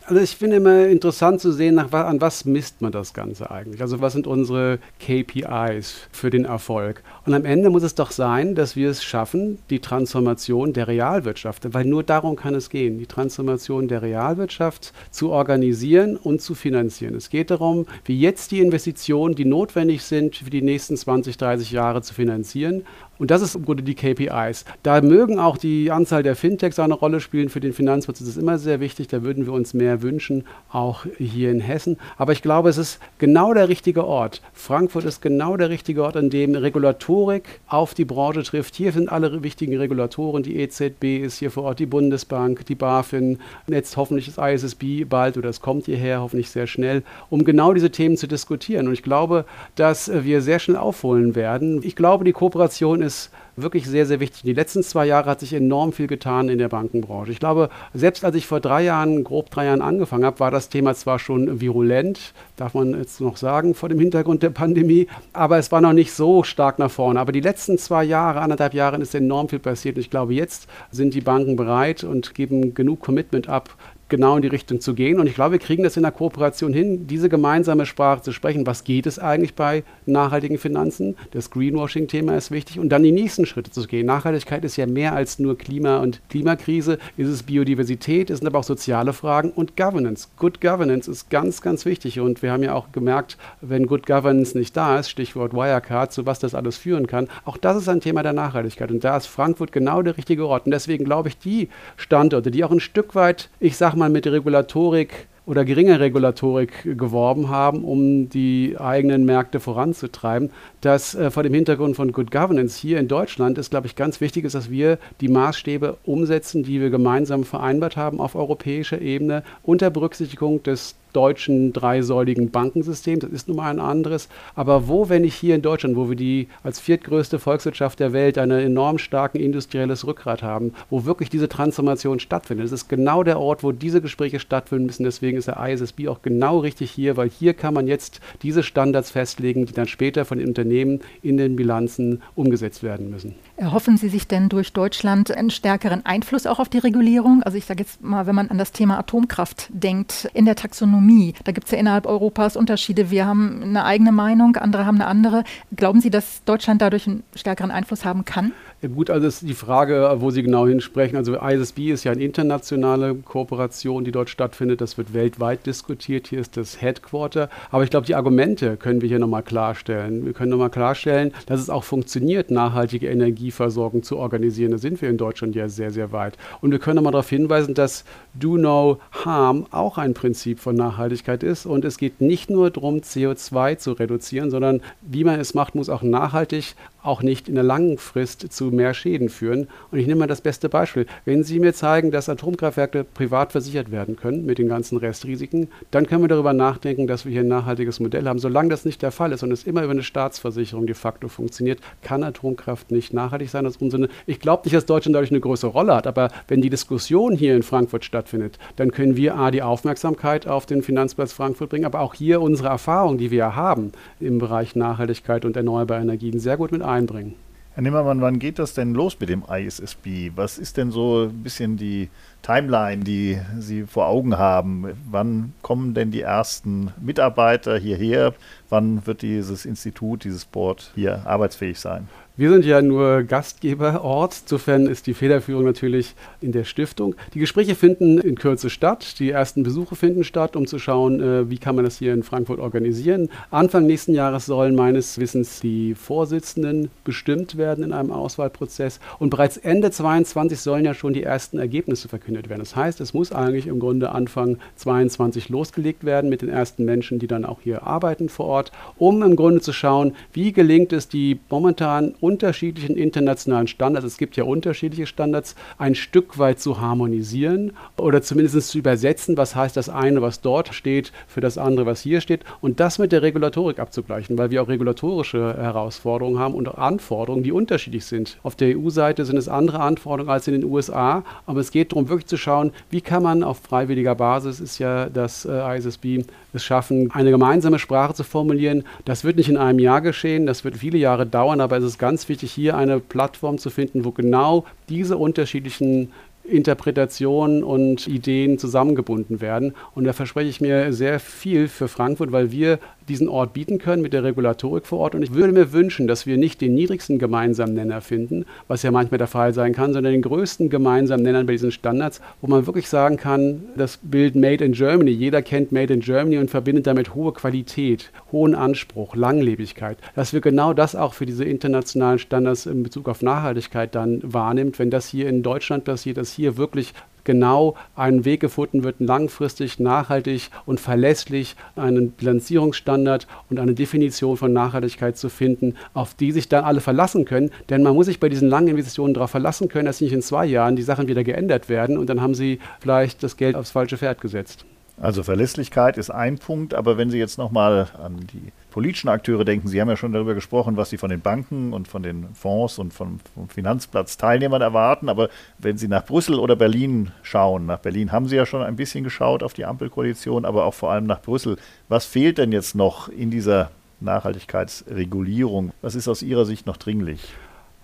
Also 0.05 0.21
ich 0.21 0.35
finde 0.35 0.57
immer 0.57 0.87
interessant 0.87 1.39
zu 1.39 1.53
sehen, 1.53 1.75
nach, 1.75 1.93
an 1.93 2.19
was 2.19 2.43
misst 2.43 2.81
man 2.81 2.91
das 2.91 3.13
Ganze 3.13 3.49
eigentlich? 3.49 3.81
Also 3.81 4.01
was 4.01 4.11
sind 4.11 4.27
unsere 4.27 4.79
KPIs 4.99 5.95
für 6.11 6.29
den 6.29 6.43
Erfolg? 6.43 7.01
Und 7.25 7.33
am 7.33 7.45
Ende 7.45 7.69
muss 7.69 7.83
es 7.83 7.95
doch 7.95 8.11
sein, 8.11 8.53
dass 8.53 8.75
wir 8.75 8.89
es 8.89 9.01
schaffen, 9.01 9.59
die 9.69 9.79
Transformation 9.79 10.73
der 10.73 10.89
Realwirtschaft, 10.89 11.73
weil 11.73 11.85
nur 11.85 12.03
darum 12.03 12.35
kann 12.35 12.53
es 12.53 12.69
gehen, 12.69 12.97
die 12.97 13.05
Transformation 13.05 13.87
der 13.87 14.01
Realwirtschaft 14.01 14.91
zu 15.09 15.29
organisieren 15.29 16.17
und 16.17 16.41
zu 16.41 16.53
finanzieren. 16.53 17.15
Es 17.15 17.29
geht 17.29 17.49
darum, 17.49 17.85
wie 18.03 18.19
jetzt 18.19 18.51
die 18.51 18.59
Investitionen, 18.59 19.35
die 19.35 19.45
notwendig 19.45 20.03
sind, 20.03 20.35
für 20.35 20.49
die 20.49 20.61
nächsten 20.61 20.97
20, 20.97 21.37
30 21.37 21.71
Jahre 21.71 22.01
zu 22.01 22.13
finanzieren 22.13 22.83
und 23.19 23.29
das 23.29 23.41
ist 23.41 23.55
im 23.55 23.63
Grunde 23.63 23.83
die 23.83 23.95
KPIs. 23.95 24.65
Da 24.81 25.01
mögen 25.01 25.39
auch 25.39 25.57
die 25.57 25.91
Anzahl 25.91 26.23
der 26.23 26.35
Fintechs 26.35 26.79
eine 26.79 26.95
Rolle 26.95 27.19
spielen. 27.19 27.49
Für 27.49 27.59
den 27.59 27.73
Finanzplatz 27.73 28.19
Das 28.19 28.27
ist 28.27 28.37
immer 28.37 28.57
sehr 28.57 28.79
wichtig. 28.79 29.07
Da 29.07 29.23
würden 29.23 29.45
wir 29.45 29.53
uns 29.53 29.73
mehr 29.73 30.01
wünschen, 30.01 30.45
auch 30.71 31.05
hier 31.17 31.51
in 31.51 31.59
Hessen. 31.59 31.97
Aber 32.17 32.31
ich 32.31 32.41
glaube, 32.41 32.69
es 32.69 32.77
ist 32.77 32.99
genau 33.19 33.53
der 33.53 33.69
richtige 33.69 34.05
Ort. 34.05 34.41
Frankfurt 34.53 35.05
ist 35.05 35.21
genau 35.21 35.57
der 35.57 35.69
richtige 35.69 36.03
Ort, 36.03 36.17
an 36.17 36.31
dem 36.31 36.55
Regulatorik 36.55 37.43
auf 37.67 37.93
die 37.93 38.05
Branche 38.05 38.43
trifft. 38.43 38.75
Hier 38.75 38.91
sind 38.91 39.11
alle 39.11 39.43
wichtigen 39.43 39.77
Regulatoren. 39.77 40.41
Die 40.41 40.57
EZB 40.57 41.23
ist 41.23 41.37
hier 41.37 41.51
vor 41.51 41.63
Ort, 41.63 41.79
die 41.79 41.85
Bundesbank, 41.85 42.65
die 42.65 42.75
BaFin, 42.75 43.39
jetzt 43.67 43.95
hoffentlich 43.95 44.33
das 44.33 44.37
ISSB 44.37 45.05
bald 45.05 45.37
oder 45.37 45.49
es 45.49 45.61
kommt 45.61 45.85
hierher, 45.85 46.21
hoffentlich 46.21 46.49
sehr 46.49 46.65
schnell, 46.65 47.03
um 47.29 47.45
genau 47.45 47.73
diese 47.73 47.91
Themen 47.91 48.17
zu 48.17 48.27
diskutieren. 48.27 48.87
Und 48.87 48.93
ich 48.93 49.03
glaube, 49.03 49.45
dass 49.75 50.11
wir 50.11 50.41
sehr 50.41 50.57
schnell 50.57 50.77
aufholen 50.77 51.35
werden. 51.35 51.81
Ich 51.83 51.95
glaube, 51.95 52.25
die 52.25 52.31
Kooperation 52.31 53.02
ist 53.03 53.31
wirklich 53.55 53.85
sehr, 53.85 54.05
sehr 54.05 54.19
wichtig. 54.19 54.41
Die 54.43 54.53
letzten 54.53 54.83
zwei 54.83 55.05
Jahre 55.05 55.29
hat 55.29 55.39
sich 55.39 55.53
enorm 55.53 55.93
viel 55.93 56.07
getan 56.07 56.49
in 56.49 56.57
der 56.57 56.69
Bankenbranche. 56.69 57.31
Ich 57.31 57.39
glaube, 57.39 57.69
selbst 57.93 58.25
als 58.25 58.35
ich 58.35 58.47
vor 58.47 58.59
drei 58.59 58.83
Jahren, 58.83 59.23
grob 59.23 59.51
drei 59.51 59.65
Jahren 59.65 59.81
angefangen 59.81 60.25
habe, 60.25 60.39
war 60.39 60.51
das 60.51 60.69
Thema 60.69 60.95
zwar 60.95 61.19
schon 61.19 61.61
virulent, 61.61 62.33
darf 62.55 62.73
man 62.73 62.97
jetzt 62.97 63.21
noch 63.21 63.37
sagen, 63.37 63.75
vor 63.75 63.89
dem 63.89 63.99
Hintergrund 63.99 64.41
der 64.41 64.49
Pandemie, 64.49 65.07
aber 65.33 65.57
es 65.57 65.71
war 65.71 65.81
noch 65.81 65.93
nicht 65.93 66.13
so 66.13 66.43
stark 66.43 66.79
nach 66.79 66.89
vorne. 66.89 67.19
Aber 67.19 67.31
die 67.31 67.41
letzten 67.41 67.77
zwei 67.77 68.03
Jahre, 68.03 68.41
anderthalb 68.41 68.73
Jahre 68.73 68.97
ist 68.97 69.13
enorm 69.13 69.49
viel 69.49 69.59
passiert. 69.59 69.97
Und 69.97 70.01
ich 70.01 70.09
glaube, 70.09 70.33
jetzt 70.33 70.67
sind 70.91 71.13
die 71.13 71.21
Banken 71.21 71.55
bereit 71.55 72.03
und 72.03 72.33
geben 72.33 72.73
genug 72.73 73.01
Commitment 73.01 73.49
ab, 73.49 73.75
genau 74.13 74.35
in 74.35 74.43
die 74.43 74.47
Richtung 74.47 74.79
zu 74.79 74.93
gehen. 74.93 75.19
Und 75.19 75.25
ich 75.25 75.33
glaube, 75.33 75.53
wir 75.53 75.59
kriegen 75.59 75.81
das 75.81 75.97
in 75.97 76.03
der 76.03 76.11
Kooperation 76.11 76.71
hin, 76.71 77.07
diese 77.07 77.29
gemeinsame 77.29 77.87
Sprache 77.87 78.21
zu 78.21 78.31
sprechen. 78.31 78.67
Was 78.67 78.83
geht 78.83 79.07
es 79.07 79.17
eigentlich 79.17 79.55
bei 79.55 79.83
nachhaltigen 80.05 80.59
Finanzen? 80.59 81.15
Das 81.31 81.49
Greenwashing-Thema 81.49 82.37
ist 82.37 82.51
wichtig. 82.51 82.77
Und 82.77 82.89
dann 82.89 83.01
die 83.01 83.11
nächsten 83.11 83.47
Schritte 83.47 83.71
zu 83.71 83.87
gehen. 83.87 84.05
Nachhaltigkeit 84.05 84.63
ist 84.65 84.77
ja 84.77 84.85
mehr 84.85 85.15
als 85.15 85.39
nur 85.39 85.57
Klima 85.57 85.97
und 85.97 86.21
Klimakrise. 86.29 86.99
Ist 87.17 87.27
es 87.27 87.41
Biodiversität, 87.41 88.29
es 88.29 88.37
sind 88.37 88.47
aber 88.47 88.59
auch 88.59 88.63
soziale 88.63 89.13
Fragen 89.13 89.49
und 89.49 89.75
Governance. 89.75 90.27
Good 90.37 90.61
Governance 90.61 91.09
ist 91.09 91.31
ganz, 91.31 91.63
ganz 91.63 91.83
wichtig. 91.85 92.19
Und 92.19 92.43
wir 92.43 92.51
haben 92.51 92.61
ja 92.61 92.75
auch 92.75 92.91
gemerkt, 92.91 93.39
wenn 93.61 93.87
Good 93.87 94.05
Governance 94.05 94.55
nicht 94.55 94.77
da 94.77 94.99
ist, 94.99 95.09
Stichwort 95.09 95.53
Wirecard, 95.53 96.13
zu 96.13 96.27
was 96.27 96.37
das 96.37 96.53
alles 96.53 96.77
führen 96.77 97.07
kann, 97.07 97.29
auch 97.45 97.57
das 97.57 97.77
ist 97.77 97.89
ein 97.89 97.99
Thema 97.99 98.21
der 98.21 98.33
Nachhaltigkeit. 98.33 98.91
Und 98.91 99.03
da 99.03 99.17
ist 99.17 99.25
Frankfurt 99.25 99.71
genau 99.71 100.03
der 100.03 100.17
richtige 100.17 100.45
Ort. 100.45 100.65
Und 100.65 100.71
deswegen 100.71 101.03
glaube 101.03 101.29
ich, 101.29 101.39
die 101.39 101.69
Standorte, 101.97 102.51
die 102.51 102.63
auch 102.63 102.71
ein 102.71 102.79
Stück 102.79 103.15
weit, 103.15 103.49
ich 103.59 103.75
sage 103.75 103.97
mal, 103.97 104.02
mal 104.03 104.09
mit 104.09 104.27
Regulatorik 104.27 105.27
oder 105.45 105.63
geringer 105.63 106.01
Regulatorik 106.01 106.97
geworben 106.97 107.47
haben, 107.47 107.85
um 107.85 108.27
die 108.27 108.75
eigenen 108.77 109.23
Märkte 109.23 109.61
voranzutreiben. 109.61 110.51
Das 110.83 111.15
äh, 111.15 111.31
vor 111.31 111.43
dem 111.43 111.53
Hintergrund 111.53 111.95
von 111.95 112.11
Good 112.11 112.29
Governance 112.29 112.77
hier 112.77 112.99
in 112.99 113.07
Deutschland 113.07 113.57
ist, 113.57 113.69
glaube 113.69 113.87
ich, 113.87 113.95
ganz 113.95 114.19
wichtig, 114.19 114.43
ist, 114.43 114.53
dass 114.53 114.69
wir 114.69 114.99
die 115.21 115.29
Maßstäbe 115.29 115.95
umsetzen, 116.03 116.63
die 116.63 116.81
wir 116.81 116.89
gemeinsam 116.89 117.45
vereinbart 117.45 117.95
haben 117.95 118.19
auf 118.19 118.35
europäischer 118.35 118.99
Ebene 118.99 119.43
unter 119.63 119.89
Berücksichtigung 119.89 120.61
des 120.61 120.95
deutschen 121.13 121.73
dreisäuligen 121.73 122.49
Bankensystem. 122.49 123.19
Das 123.19 123.29
ist 123.29 123.47
nun 123.47 123.57
mal 123.57 123.69
ein 123.69 123.79
anderes. 123.79 124.27
Aber 124.55 124.87
wo, 124.87 125.09
wenn 125.09 125.21
nicht 125.21 125.35
hier 125.35 125.55
in 125.55 125.61
Deutschland, 125.61 125.95
wo 125.95 126.09
wir 126.09 126.15
die 126.15 126.47
als 126.63 126.79
viertgrößte 126.79 127.39
Volkswirtschaft 127.39 127.99
der 127.99 128.13
Welt 128.13 128.37
ein 128.37 128.51
enorm 128.51 128.97
starken 128.97 129.39
industrielles 129.39 130.05
Rückgrat 130.05 130.41
haben, 130.41 130.73
wo 130.89 131.05
wirklich 131.05 131.29
diese 131.29 131.47
Transformation 131.47 132.19
stattfindet. 132.19 132.65
Das 132.65 132.71
ist 132.71 132.89
genau 132.89 133.23
der 133.23 133.39
Ort, 133.39 133.63
wo 133.63 133.71
diese 133.71 134.01
Gespräche 134.01 134.39
stattfinden 134.39 134.87
müssen. 134.87 135.03
Deswegen 135.03 135.37
ist 135.37 135.47
der 135.47 135.63
ISSB 135.63 136.07
auch 136.07 136.23
genau 136.23 136.57
richtig 136.59 136.91
hier, 136.91 137.15
weil 137.15 137.29
hier 137.29 137.53
kann 137.53 137.75
man 137.75 137.87
jetzt 137.87 138.19
diese 138.41 138.63
Standards 138.63 139.11
festlegen, 139.11 139.67
die 139.67 139.73
dann 139.73 139.87
später 139.87 140.25
von 140.25 140.39
den 140.39 140.47
Unternehmen 140.47 140.72
in 140.81 141.37
den 141.37 141.55
Bilanzen 141.55 142.21
umgesetzt 142.35 142.83
werden 142.83 143.09
müssen. 143.09 143.35
Erhoffen 143.55 143.97
Sie 143.97 144.09
sich 144.09 144.27
denn 144.27 144.49
durch 144.49 144.73
Deutschland 144.73 145.31
einen 145.31 145.49
stärkeren 145.49 146.05
Einfluss 146.05 146.47
auch 146.47 146.59
auf 146.59 146.69
die 146.69 146.79
Regulierung? 146.79 147.43
Also 147.43 147.57
ich 147.57 147.65
sage 147.65 147.83
jetzt 147.83 148.03
mal, 148.03 148.25
wenn 148.25 148.35
man 148.35 148.49
an 148.49 148.57
das 148.57 148.71
Thema 148.71 148.97
Atomkraft 148.97 149.69
denkt, 149.69 150.29
in 150.33 150.45
der 150.45 150.55
Taxonomie, 150.55 151.33
da 151.43 151.51
gibt 151.51 151.65
es 151.65 151.71
ja 151.71 151.77
innerhalb 151.77 152.05
Europas 152.05 152.57
Unterschiede. 152.57 153.11
Wir 153.11 153.25
haben 153.25 153.61
eine 153.61 153.85
eigene 153.85 154.11
Meinung, 154.11 154.55
andere 154.55 154.85
haben 154.85 154.95
eine 154.95 155.07
andere. 155.07 155.43
Glauben 155.75 156.01
Sie, 156.01 156.09
dass 156.09 156.43
Deutschland 156.45 156.81
dadurch 156.81 157.07
einen 157.07 157.23
stärkeren 157.35 157.71
Einfluss 157.71 158.05
haben 158.05 158.25
kann? 158.25 158.53
Gut, 158.91 159.09
also 159.09 159.27
ist 159.27 159.43
die 159.43 159.53
Frage, 159.53 160.15
wo 160.17 160.29
Sie 160.29 160.43
genau 160.43 160.67
hinsprechen. 160.67 161.15
Also 161.15 161.37
ISSB 161.37 161.91
ist 161.91 162.03
ja 162.03 162.11
eine 162.11 162.21
internationale 162.21 163.15
Kooperation, 163.15 164.03
die 164.03 164.11
dort 164.11 164.29
stattfindet. 164.29 164.81
Das 164.81 164.97
wird 164.97 165.13
weltweit 165.13 165.65
diskutiert. 165.65 166.27
Hier 166.27 166.41
ist 166.41 166.57
das 166.57 166.81
Headquarter. 166.81 167.49
Aber 167.71 167.85
ich 167.85 167.89
glaube, 167.89 168.07
die 168.07 168.15
Argumente 168.15 168.75
können 168.75 169.01
wir 169.01 169.07
hier 169.07 169.19
nochmal 169.19 169.43
klarstellen. 169.43 170.25
Wir 170.25 170.33
können 170.33 170.51
nochmal 170.51 170.69
klarstellen, 170.69 171.31
dass 171.45 171.61
es 171.61 171.69
auch 171.69 171.85
funktioniert, 171.85 172.51
nachhaltige 172.51 173.07
Energieversorgung 173.07 174.03
zu 174.03 174.17
organisieren. 174.17 174.71
Da 174.71 174.77
sind 174.77 175.01
wir 175.01 175.09
in 175.09 175.17
Deutschland 175.17 175.55
ja 175.55 175.69
sehr, 175.69 175.91
sehr 175.91 176.11
weit. 176.11 176.37
Und 176.59 176.71
wir 176.71 176.79
können 176.79 176.97
nochmal 176.97 177.13
darauf 177.13 177.29
hinweisen, 177.29 177.75
dass 177.75 178.03
Do 178.33 178.57
No 178.57 178.99
Harm 179.13 179.65
auch 179.71 179.97
ein 179.97 180.13
Prinzip 180.13 180.59
von 180.59 180.75
Nachhaltigkeit 180.75 181.41
ist. 181.41 181.65
Und 181.65 181.85
es 181.85 181.97
geht 181.97 182.19
nicht 182.19 182.49
nur 182.49 182.69
darum, 182.69 182.97
CO2 182.97 183.77
zu 183.77 183.93
reduzieren, 183.93 184.51
sondern 184.51 184.81
wie 185.01 185.23
man 185.23 185.39
es 185.39 185.53
macht, 185.53 185.73
muss 185.73 185.87
auch 185.87 186.01
nachhaltig 186.01 186.75
auch 187.03 187.21
nicht 187.21 187.49
in 187.49 187.55
der 187.55 187.63
langen 187.63 187.97
Frist 187.97 188.51
zu 188.51 188.71
mehr 188.75 188.93
Schäden 188.93 189.29
führen. 189.29 189.67
Und 189.91 189.99
ich 189.99 190.07
nehme 190.07 190.19
mal 190.19 190.27
das 190.27 190.41
beste 190.41 190.67
Beispiel. 190.67 191.05
Wenn 191.25 191.43
Sie 191.43 191.59
mir 191.59 191.73
zeigen, 191.73 192.11
dass 192.11 192.27
Atomkraftwerke 192.27 193.03
privat 193.03 193.51
versichert 193.51 193.91
werden 193.91 194.15
können 194.15 194.45
mit 194.45 194.57
den 194.57 194.67
ganzen 194.67 194.97
Restrisiken, 194.97 195.69
dann 195.91 196.07
können 196.07 196.23
wir 196.23 196.27
darüber 196.27 196.53
nachdenken, 196.53 197.07
dass 197.07 197.25
wir 197.25 197.31
hier 197.31 197.41
ein 197.41 197.47
nachhaltiges 197.47 197.99
Modell 197.99 198.27
haben. 198.27 198.39
Solange 198.39 198.69
das 198.69 198.85
nicht 198.85 199.01
der 199.01 199.11
Fall 199.11 199.31
ist 199.31 199.43
und 199.43 199.51
es 199.51 199.63
immer 199.63 199.83
über 199.83 199.91
eine 199.91 200.03
Staatsversicherung 200.03 200.87
de 200.87 200.95
facto 200.95 201.27
funktioniert, 201.27 201.79
kann 202.01 202.23
Atomkraft 202.23 202.91
nicht 202.91 203.13
nachhaltig 203.13 203.49
sein. 203.49 203.67
Aus 203.67 203.77
Sinne. 203.79 204.09
Ich 204.25 204.39
glaube 204.39 204.63
nicht, 204.65 204.75
dass 204.75 204.85
Deutschland 204.85 205.15
dadurch 205.15 205.31
eine 205.31 205.39
größere 205.39 205.71
Rolle 205.71 205.95
hat, 205.95 206.07
aber 206.07 206.29
wenn 206.47 206.61
die 206.61 206.69
Diskussion 206.69 207.35
hier 207.35 207.55
in 207.55 207.63
Frankfurt 207.63 208.05
stattfindet, 208.05 208.57
dann 208.77 208.91
können 208.91 209.15
wir 209.15 209.35
A, 209.35 209.51
die 209.51 209.61
Aufmerksamkeit 209.61 210.47
auf 210.47 210.65
den 210.65 210.81
Finanzplatz 210.81 211.33
Frankfurt 211.33 211.69
bringen, 211.69 211.85
aber 211.85 211.99
auch 211.99 212.13
hier 212.13 212.41
unsere 212.41 212.69
Erfahrung, 212.69 213.17
die 213.17 213.29
wir 213.29 213.55
haben 213.55 213.91
im 214.19 214.39
Bereich 214.39 214.75
Nachhaltigkeit 214.75 215.45
und 215.45 215.55
erneuerbare 215.55 216.01
Energien, 216.01 216.39
sehr 216.39 216.57
gut 216.57 216.71
mit 216.71 216.81
ein 216.81 217.03
einbringen. 217.03 217.35
Herr 217.75 217.81
Nimmermann, 217.81 218.21
wann 218.21 218.37
geht 218.37 218.59
das 218.59 218.75
denn 218.75 218.93
los 218.93 219.19
mit 219.19 219.29
dem 219.29 219.43
ISSB? 219.49 220.31
Was 220.35 220.59
ist 220.59 220.77
denn 220.77 220.91
so 220.91 221.23
ein 221.23 221.41
bisschen 221.41 221.75
die 221.75 222.09
Timeline, 222.43 223.03
die 223.03 223.39
Sie 223.57 223.83
vor 223.83 224.07
Augen 224.07 224.37
haben? 224.37 224.85
Wann 225.09 225.53
kommen 225.61 225.93
denn 225.93 226.11
die 226.11 226.21
ersten 226.21 226.91
Mitarbeiter 227.01 227.77
hierher? 227.77 228.33
Wann 228.69 229.07
wird 229.07 229.21
dieses 229.21 229.65
Institut, 229.65 230.25
dieses 230.25 230.45
Board 230.45 230.91
hier 230.93 231.25
arbeitsfähig 231.25 231.79
sein? 231.79 232.09
Wir 232.35 232.49
sind 232.49 232.65
ja 232.65 232.81
nur 232.81 233.21
Gastgeberort. 233.21 234.39
Insofern 234.41 234.87
ist 234.87 235.05
die 235.05 235.13
Federführung 235.13 235.65
natürlich 235.65 236.15
in 236.41 236.51
der 236.51 236.63
Stiftung. 236.63 237.13
Die 237.35 237.39
Gespräche 237.39 237.75
finden 237.75 238.17
in 238.17 238.33
Kürze 238.39 238.71
statt. 238.71 239.19
Die 239.19 239.29
ersten 239.29 239.61
Besuche 239.61 239.95
finden 239.95 240.23
statt, 240.23 240.55
um 240.55 240.65
zu 240.65 240.79
schauen, 240.79 241.21
äh, 241.21 241.51
wie 241.51 241.59
kann 241.59 241.75
man 241.75 241.85
das 241.85 241.99
hier 241.99 242.11
in 242.11 242.23
Frankfurt 242.23 242.59
organisieren. 242.59 243.29
Anfang 243.51 243.85
nächsten 243.85 244.15
Jahres 244.15 244.47
sollen 244.47 244.73
meines 244.73 245.19
Wissens 245.19 245.59
die 245.59 245.93
Vorsitzenden 245.93 246.89
bestimmt 247.03 247.55
werden 247.55 247.83
in 247.83 247.93
einem 247.93 248.09
Auswahlprozess. 248.09 248.99
Und 249.19 249.29
bereits 249.29 249.57
Ende 249.57 249.91
2022 249.91 250.59
sollen 250.59 250.85
ja 250.85 250.95
schon 250.95 251.13
die 251.13 251.21
ersten 251.21 251.59
Ergebnisse 251.59 252.07
verkündet 252.07 252.32
werden. 252.35 252.59
Das 252.59 252.75
heißt, 252.75 253.01
es 253.01 253.13
muss 253.13 253.31
eigentlich 253.31 253.67
im 253.67 253.79
Grunde 253.79 254.11
Anfang 254.11 254.57
2022 254.75 255.49
losgelegt 255.49 256.03
werden 256.03 256.29
mit 256.29 256.41
den 256.41 256.49
ersten 256.49 256.85
Menschen, 256.85 257.19
die 257.19 257.27
dann 257.27 257.45
auch 257.45 257.59
hier 257.61 257.83
arbeiten 257.83 258.29
vor 258.29 258.45
Ort, 258.45 258.71
um 258.97 259.21
im 259.23 259.35
Grunde 259.35 259.61
zu 259.61 259.73
schauen, 259.73 260.15
wie 260.33 260.51
gelingt 260.51 260.93
es, 260.93 261.07
die 261.07 261.39
momentan 261.49 262.15
unterschiedlichen 262.19 262.97
internationalen 262.97 263.67
Standards, 263.67 264.05
es 264.05 264.17
gibt 264.17 264.35
ja 264.35 264.43
unterschiedliche 264.43 265.05
Standards, 265.05 265.55
ein 265.77 265.95
Stück 265.95 266.37
weit 266.37 266.59
zu 266.59 266.79
harmonisieren 266.79 267.73
oder 267.97 268.21
zumindest 268.21 268.69
zu 268.69 268.77
übersetzen, 268.77 269.37
was 269.37 269.55
heißt 269.55 269.77
das 269.77 269.89
eine, 269.89 270.21
was 270.21 270.41
dort 270.41 270.73
steht, 270.73 271.11
für 271.27 271.41
das 271.41 271.57
andere, 271.57 271.85
was 271.85 272.01
hier 272.01 272.21
steht 272.21 272.41
und 272.61 272.79
das 272.79 272.99
mit 272.99 273.11
der 273.11 273.21
Regulatorik 273.21 273.79
abzugleichen, 273.79 274.37
weil 274.37 274.51
wir 274.51 274.61
auch 274.61 274.67
regulatorische 274.67 275.55
Herausforderungen 275.57 276.39
haben 276.39 276.53
und 276.53 276.67
Anforderungen, 276.67 277.43
die 277.43 277.51
unterschiedlich 277.51 278.05
sind. 278.05 278.37
Auf 278.43 278.55
der 278.55 278.77
EU-Seite 278.77 279.25
sind 279.25 279.37
es 279.37 279.47
andere 279.47 279.79
Anforderungen 279.79 280.31
als 280.31 280.47
in 280.47 280.53
den 280.53 280.63
USA, 280.63 281.23
aber 281.45 281.59
es 281.59 281.71
geht 281.71 281.91
darum, 281.91 282.09
wirklich 282.09 282.22
zu 282.25 282.37
schauen, 282.37 282.71
wie 282.89 283.01
kann 283.01 283.23
man 283.23 283.43
auf 283.43 283.59
freiwilliger 283.59 284.15
Basis, 284.15 284.59
ist 284.59 284.79
ja 284.79 285.09
das 285.09 285.45
äh, 285.45 285.77
ISSB, 285.77 286.23
es 286.53 286.63
schaffen, 286.63 287.11
eine 287.11 287.31
gemeinsame 287.31 287.79
Sprache 287.79 288.13
zu 288.13 288.23
formulieren. 288.23 288.83
Das 289.05 289.23
wird 289.23 289.37
nicht 289.37 289.49
in 289.49 289.57
einem 289.57 289.79
Jahr 289.79 290.01
geschehen, 290.01 290.45
das 290.45 290.63
wird 290.63 290.77
viele 290.77 290.97
Jahre 290.97 291.25
dauern, 291.25 291.61
aber 291.61 291.77
es 291.77 291.83
ist 291.83 291.99
ganz 291.99 292.13
ganz 292.13 292.29
wichtig, 292.29 292.51
hier 292.51 292.77
eine 292.77 292.99
Plattform 292.99 293.57
zu 293.57 293.71
finden, 293.71 294.05
wo 294.05 294.11
genau 294.11 294.65
diese 294.87 295.17
unterschiedlichen 295.17 296.11
Interpretationen 296.43 297.63
und 297.63 298.07
Ideen 298.07 298.57
zusammengebunden 298.57 299.41
werden. 299.41 299.73
Und 299.95 300.03
da 300.03 300.13
verspreche 300.13 300.49
ich 300.49 300.61
mir 300.61 300.91
sehr 300.93 301.19
viel 301.19 301.67
für 301.67 301.87
Frankfurt, 301.87 302.31
weil 302.31 302.51
wir 302.51 302.79
diesen 303.07 303.27
Ort 303.29 303.53
bieten 303.53 303.77
können 303.77 304.01
mit 304.01 304.13
der 304.13 304.23
Regulatorik 304.23 304.85
vor 304.85 304.99
Ort. 304.99 305.15
Und 305.15 305.23
ich 305.23 305.33
würde 305.33 305.53
mir 305.53 305.73
wünschen, 305.73 306.07
dass 306.07 306.25
wir 306.25 306.37
nicht 306.37 306.61
den 306.61 306.73
niedrigsten 306.73 307.19
gemeinsamen 307.19 307.73
Nenner 307.73 308.01
finden, 308.01 308.45
was 308.67 308.83
ja 308.83 308.91
manchmal 308.91 309.17
der 309.17 309.27
Fall 309.27 309.53
sein 309.53 309.73
kann, 309.73 309.93
sondern 309.93 310.13
den 310.13 310.21
größten 310.21 310.69
gemeinsamen 310.69 311.23
Nenner 311.23 311.43
bei 311.43 311.53
diesen 311.53 311.71
Standards, 311.71 312.21
wo 312.41 312.47
man 312.47 312.65
wirklich 312.65 312.87
sagen 312.87 313.17
kann, 313.17 313.63
das 313.75 313.99
Bild 314.01 314.35
Made 314.35 314.63
in 314.63 314.73
Germany, 314.73 315.11
jeder 315.11 315.41
kennt 315.41 315.71
Made 315.71 315.93
in 315.93 315.99
Germany 315.99 316.37
und 316.37 316.49
verbindet 316.49 316.87
damit 316.87 317.15
hohe 317.15 317.33
Qualität, 317.33 318.11
hohen 318.31 318.55
Anspruch, 318.55 319.15
Langlebigkeit, 319.15 319.97
dass 320.15 320.33
wir 320.33 320.41
genau 320.41 320.73
das 320.73 320.95
auch 320.95 321.13
für 321.13 321.25
diese 321.25 321.45
internationalen 321.45 322.19
Standards 322.19 322.65
in 322.65 322.83
Bezug 322.83 323.09
auf 323.09 323.21
Nachhaltigkeit 323.21 323.95
dann 323.95 324.21
wahrnimmt, 324.23 324.79
wenn 324.79 324.89
das 324.89 325.07
hier 325.07 325.27
in 325.27 325.43
Deutschland 325.43 325.83
passiert, 325.83 326.17
dass 326.17 326.32
hier 326.33 326.57
wirklich 326.57 326.93
genau 327.23 327.75
einen 327.95 328.25
Weg 328.25 328.41
gefunden 328.41 328.83
wird, 328.83 328.99
langfristig, 328.99 329.79
nachhaltig 329.79 330.49
und 330.65 330.79
verlässlich 330.79 331.55
einen 331.75 332.11
Bilanzierungsstandard 332.11 333.27
und 333.49 333.59
eine 333.59 333.73
Definition 333.73 334.37
von 334.37 334.53
Nachhaltigkeit 334.53 335.17
zu 335.17 335.29
finden, 335.29 335.75
auf 335.93 336.13
die 336.13 336.31
sich 336.31 336.49
dann 336.49 336.65
alle 336.65 336.81
verlassen 336.81 337.25
können. 337.25 337.51
Denn 337.69 337.83
man 337.83 337.95
muss 337.95 338.07
sich 338.07 338.19
bei 338.19 338.29
diesen 338.29 338.49
langen 338.49 338.69
Investitionen 338.69 339.13
darauf 339.13 339.31
verlassen 339.31 339.69
können, 339.69 339.85
dass 339.85 340.01
nicht 340.01 340.13
in 340.13 340.21
zwei 340.21 340.45
Jahren 340.45 340.75
die 340.75 340.83
Sachen 340.83 341.07
wieder 341.07 341.23
geändert 341.23 341.69
werden 341.69 341.97
und 341.97 342.07
dann 342.07 342.21
haben 342.21 342.35
sie 342.35 342.59
vielleicht 342.79 343.23
das 343.23 343.37
Geld 343.37 343.55
aufs 343.55 343.71
falsche 343.71 343.97
Pferd 343.97 344.21
gesetzt. 344.21 344.65
Also 345.01 345.23
Verlässlichkeit 345.23 345.97
ist 345.97 346.11
ein 346.11 346.37
Punkt, 346.37 346.75
aber 346.75 346.97
wenn 346.97 347.09
Sie 347.09 347.17
jetzt 347.17 347.39
nochmal 347.39 347.87
an 348.01 348.27
die 348.31 348.51
politischen 348.73 349.07
Akteure 349.07 349.45
denken, 349.45 349.67
Sie 349.67 349.79
haben 349.79 349.87
ja 349.87 349.95
schon 349.95 350.11
darüber 350.11 350.33
gesprochen, 350.33 350.75
was 350.77 350.89
Sie 350.89 350.97
von 350.97 351.11
den 351.11 351.21
Banken 351.21 351.73
und 351.73 351.87
von 351.87 352.01
den 352.01 352.33
Fonds 352.33 352.79
und 352.79 352.91
vom, 352.91 353.19
vom 353.33 353.47
Finanzplatz 353.47 354.17
Teilnehmern 354.17 354.61
erwarten, 354.61 355.09
aber 355.09 355.29
wenn 355.59 355.77
Sie 355.77 355.87
nach 355.87 356.03
Brüssel 356.03 356.39
oder 356.39 356.55
Berlin 356.55 357.11
schauen, 357.21 357.67
nach 357.67 357.79
Berlin 357.79 358.11
haben 358.11 358.27
Sie 358.27 358.35
ja 358.35 358.45
schon 358.47 358.63
ein 358.63 358.75
bisschen 358.75 359.03
geschaut 359.03 359.43
auf 359.43 359.53
die 359.53 359.65
Ampelkoalition, 359.65 360.43
aber 360.43 360.65
auch 360.65 360.73
vor 360.73 360.91
allem 360.91 361.05
nach 361.05 361.21
Brüssel. 361.21 361.57
Was 361.87 362.05
fehlt 362.05 362.39
denn 362.39 362.51
jetzt 362.51 362.73
noch 362.73 363.09
in 363.09 363.29
dieser 363.29 363.69
Nachhaltigkeitsregulierung? 363.99 365.71
Was 365.81 365.93
ist 365.95 366.07
aus 366.07 366.23
Ihrer 366.23 366.45
Sicht 366.45 366.65
noch 366.65 366.77
dringlich? 366.77 367.33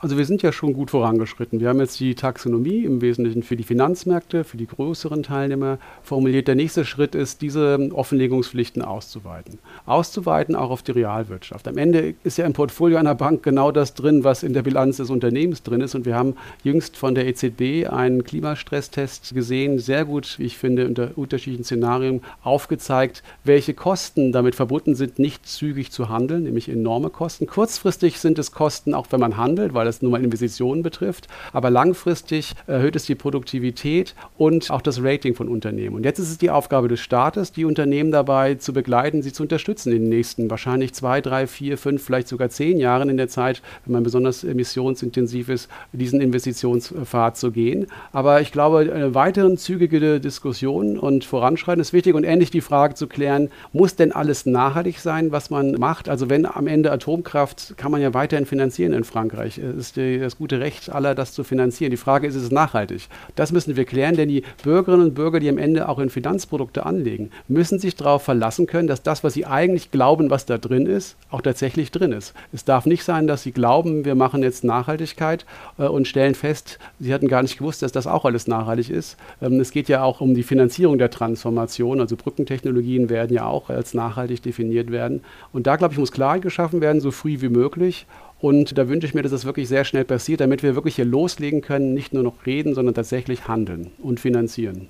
Also 0.02 0.18
wir 0.18 0.24
sind 0.24 0.42
ja 0.44 0.54
schon 0.54 0.72
gut 0.72 0.92
vorangeschritten. 0.92 1.60
Wir 1.60 1.68
haben 1.68 1.82
jetzt 1.82 2.00
die 2.00 2.16
Taxonomie 2.16 2.86
im 2.86 3.02
Wesentlichen 3.02 3.44
für 3.44 3.58
die 3.58 3.66
Finanzmärkte, 3.66 4.46
für 4.46 4.56
die 4.56 4.66
größeren 4.66 5.24
Teilnehmer 5.24 5.78
formuliert. 6.04 6.48
Der 6.48 6.56
nächste 6.56 6.86
Schritt 6.86 7.16
ist, 7.16 7.42
diese 7.42 7.90
Offenlegungspflichten 7.92 8.82
auszuweiten. 8.82 9.60
Auszuweiten 9.86 10.56
auch 10.56 10.70
auf 10.70 10.84
die 10.84 10.94
Realwirtschaft. 10.94 11.68
Am 11.68 11.78
Ende 11.78 12.14
ist 12.24 12.38
ja 12.38 12.46
im 12.46 12.54
Portfolio 12.54 12.98
einer 12.98 13.14
Bank 13.14 13.44
genau 13.44 13.74
das 13.74 13.94
drin, 13.94 14.24
was 14.24 14.42
in 14.42 14.54
der 14.54 14.62
Bilanz 14.62 14.98
des 14.98 15.10
Unternehmens 15.10 15.64
drin 15.64 15.82
ist. 15.82 15.96
Und 15.96 16.06
wir 16.06 16.16
haben 16.16 16.36
jüngst 16.64 16.96
von 16.96 17.14
der 17.14 17.28
EZB 17.28 17.90
einen 17.92 18.24
Klimastresstest 18.24 19.34
gesehen, 19.34 19.80
sehr 19.80 20.06
gut, 20.06 20.38
ich 20.40 20.58
finde, 20.58 20.88
unter 20.88 21.12
unterschiedlichen 21.18 21.66
Szenarien 21.66 22.22
aufgezeigt, 22.42 23.22
welche 23.44 23.74
Kosten 23.74 24.32
damit 24.32 24.56
verbunden 24.56 24.96
sind, 24.96 25.20
nicht 25.20 25.46
zügig 25.46 25.92
zu 25.92 26.08
handeln, 26.08 26.44
nämlich 26.44 26.70
enorme 26.70 27.10
Kosten. 27.10 27.48
Kurzfristig 27.48 28.18
sind 28.18 28.40
es 28.40 28.54
Kosten, 28.54 28.94
auch 28.94 29.08
wenn 29.10 29.20
man 29.20 29.36
handelt, 29.36 29.74
weil 29.74 29.89
es 29.90 30.02
nur 30.02 30.12
mal 30.12 30.24
Investitionen 30.24 30.84
betrifft. 30.84 31.28
Aber 31.54 31.70
langfristig 31.70 32.54
erhöht 32.68 32.96
es 32.96 33.06
die 33.06 33.16
Produktivität 33.16 34.16
und 34.38 34.72
auch 34.72 34.82
das 34.82 35.04
Rating 35.04 35.36
von 35.36 35.48
Unternehmen. 35.48 35.96
Und 35.96 36.06
jetzt 36.06 36.20
ist 36.20 36.30
es 36.30 36.38
die 36.38 36.50
Aufgabe 36.50 36.88
des 36.88 37.00
Staates, 37.00 37.52
die 37.52 37.66
Unternehmen 37.66 38.12
dabei 38.12 38.56
zu 38.56 38.74
begleiten, 38.74 39.22
sie 39.22 39.34
zu 39.34 39.44
unterstützen 39.44 39.92
in 39.92 40.04
den 40.04 40.10
nächsten 40.10 40.50
wahrscheinlich 40.50 40.94
zwei, 40.94 41.22
drei, 41.22 41.48
vier, 41.48 41.78
fünf, 41.78 42.04
vielleicht 42.04 42.28
sogar 42.28 42.50
zehn 42.50 42.78
Jahren 42.78 43.10
in 43.10 43.18
der 43.18 43.28
Zeit, 43.28 43.62
wenn 43.86 43.94
man 43.94 44.04
besonders 44.04 44.44
emissionsintensiv 44.44 45.50
ist, 45.50 45.70
diesen 45.92 46.22
Investitionspfad 46.22 47.38
zu 47.38 47.52
gehen. 47.52 47.88
Aber 48.12 48.42
ich 48.42 48.52
glaube, 48.52 48.92
eine 48.94 49.16
weitere 49.16 49.56
zügige 49.56 50.20
Diskussion 50.20 50.98
und 50.98 51.26
Voranschreiten 51.26 51.82
ist 51.82 51.94
wichtig 51.94 52.16
und 52.16 52.24
endlich 52.24 52.52
die 52.52 52.62
Frage 52.62 52.96
zu 52.96 53.08
klären, 53.08 53.50
muss 53.74 53.96
denn 53.96 54.12
alles 54.12 54.46
nachhaltig 54.46 55.00
sein, 55.00 55.32
was 55.32 55.50
man 55.50 55.74
macht? 55.74 56.10
Also 56.10 56.30
wenn 56.30 56.46
am 56.46 56.68
Ende 56.68 56.92
Atomkraft 56.92 57.76
kann 57.78 57.92
man 57.92 58.02
ja 58.02 58.14
weiterhin 58.14 58.46
finanzieren 58.46 58.94
in 58.94 59.04
Frankreich 59.04 59.60
ist 59.80 59.96
die, 59.96 60.20
das 60.20 60.38
gute 60.38 60.60
Recht 60.60 60.90
aller, 60.90 61.16
das 61.16 61.34
zu 61.34 61.44
finanzieren. 61.44 61.92
Die 61.92 61.98
Frage 61.98 62.28
ist, 62.28 62.36
ist 62.36 62.44
es 62.44 62.52
nachhaltig? 62.52 63.08
Das 63.36 63.52
müssen 63.52 63.76
wir 63.76 63.86
klären, 63.86 64.16
denn 64.16 64.30
die 64.30 64.44
Bürgerinnen 64.64 65.08
und 65.08 65.16
Bürger, 65.16 65.40
die 65.40 65.50
am 65.50 65.58
Ende 65.58 65.90
auch 65.90 66.00
in 66.00 66.10
Finanzprodukte 66.10 66.86
anlegen, 66.86 67.32
müssen 67.48 67.80
sich 67.80 67.96
darauf 67.96 68.24
verlassen 68.24 68.68
können, 68.68 68.88
dass 68.88 69.02
das, 69.02 69.24
was 69.24 69.34
sie 69.34 69.46
eigentlich 69.46 69.92
glauben, 69.92 70.30
was 70.30 70.46
da 70.46 70.58
drin 70.58 70.86
ist, 70.86 71.16
auch 71.32 71.42
tatsächlich 71.42 71.92
drin 71.92 72.12
ist. 72.12 72.34
Es 72.54 72.66
darf 72.66 72.86
nicht 72.86 73.04
sein, 73.04 73.28
dass 73.28 73.44
sie 73.44 73.52
glauben, 73.52 74.06
wir 74.06 74.16
machen 74.16 74.44
jetzt 74.44 74.64
Nachhaltigkeit 74.64 75.46
äh, 75.78 75.84
und 75.84 76.08
stellen 76.08 76.36
fest, 76.36 76.80
sie 77.00 77.14
hatten 77.14 77.28
gar 77.28 77.42
nicht 77.42 77.58
gewusst, 77.58 77.82
dass 77.82 77.92
das 77.92 78.08
auch 78.08 78.26
alles 78.26 78.48
nachhaltig 78.48 78.90
ist. 78.90 79.18
Ähm, 79.42 79.60
es 79.60 79.72
geht 79.72 79.90
ja 79.90 80.04
auch 80.04 80.22
um 80.22 80.34
die 80.34 80.44
Finanzierung 80.44 80.98
der 80.98 81.10
Transformation, 81.10 82.00
also 82.00 82.16
Brückentechnologien 82.16 83.10
werden 83.10 83.34
ja 83.34 83.46
auch 83.46 83.70
als 83.70 83.94
nachhaltig 83.94 84.42
definiert 84.42 84.92
werden. 84.92 85.22
Und 85.54 85.68
da, 85.68 85.76
glaube 85.76 85.94
ich, 85.94 86.00
muss 86.00 86.12
Klarheit 86.12 86.42
geschaffen 86.42 86.82
werden, 86.82 87.02
so 87.02 87.12
früh 87.12 87.42
wie 87.42 87.50
möglich. 87.50 88.06
Und 88.40 88.78
da 88.78 88.88
wünsche 88.88 89.06
ich 89.06 89.14
mir, 89.14 89.22
dass 89.22 89.32
das 89.32 89.46
wirklich 89.46 89.68
sehr 89.68 89.84
schnell 89.84 90.06
passiert, 90.06 90.40
damit 90.40 90.64
wir 90.64 90.76
wirklich 90.76 90.96
hier 90.96 91.06
loslegen 91.06 91.62
können, 91.62 91.94
nicht 91.94 92.14
nur 92.14 92.24
noch 92.24 92.46
reden, 92.46 92.74
sondern 92.74 92.96
tatsächlich 92.96 93.48
handeln 93.48 93.92
und 94.02 94.20
finanzieren. 94.20 94.88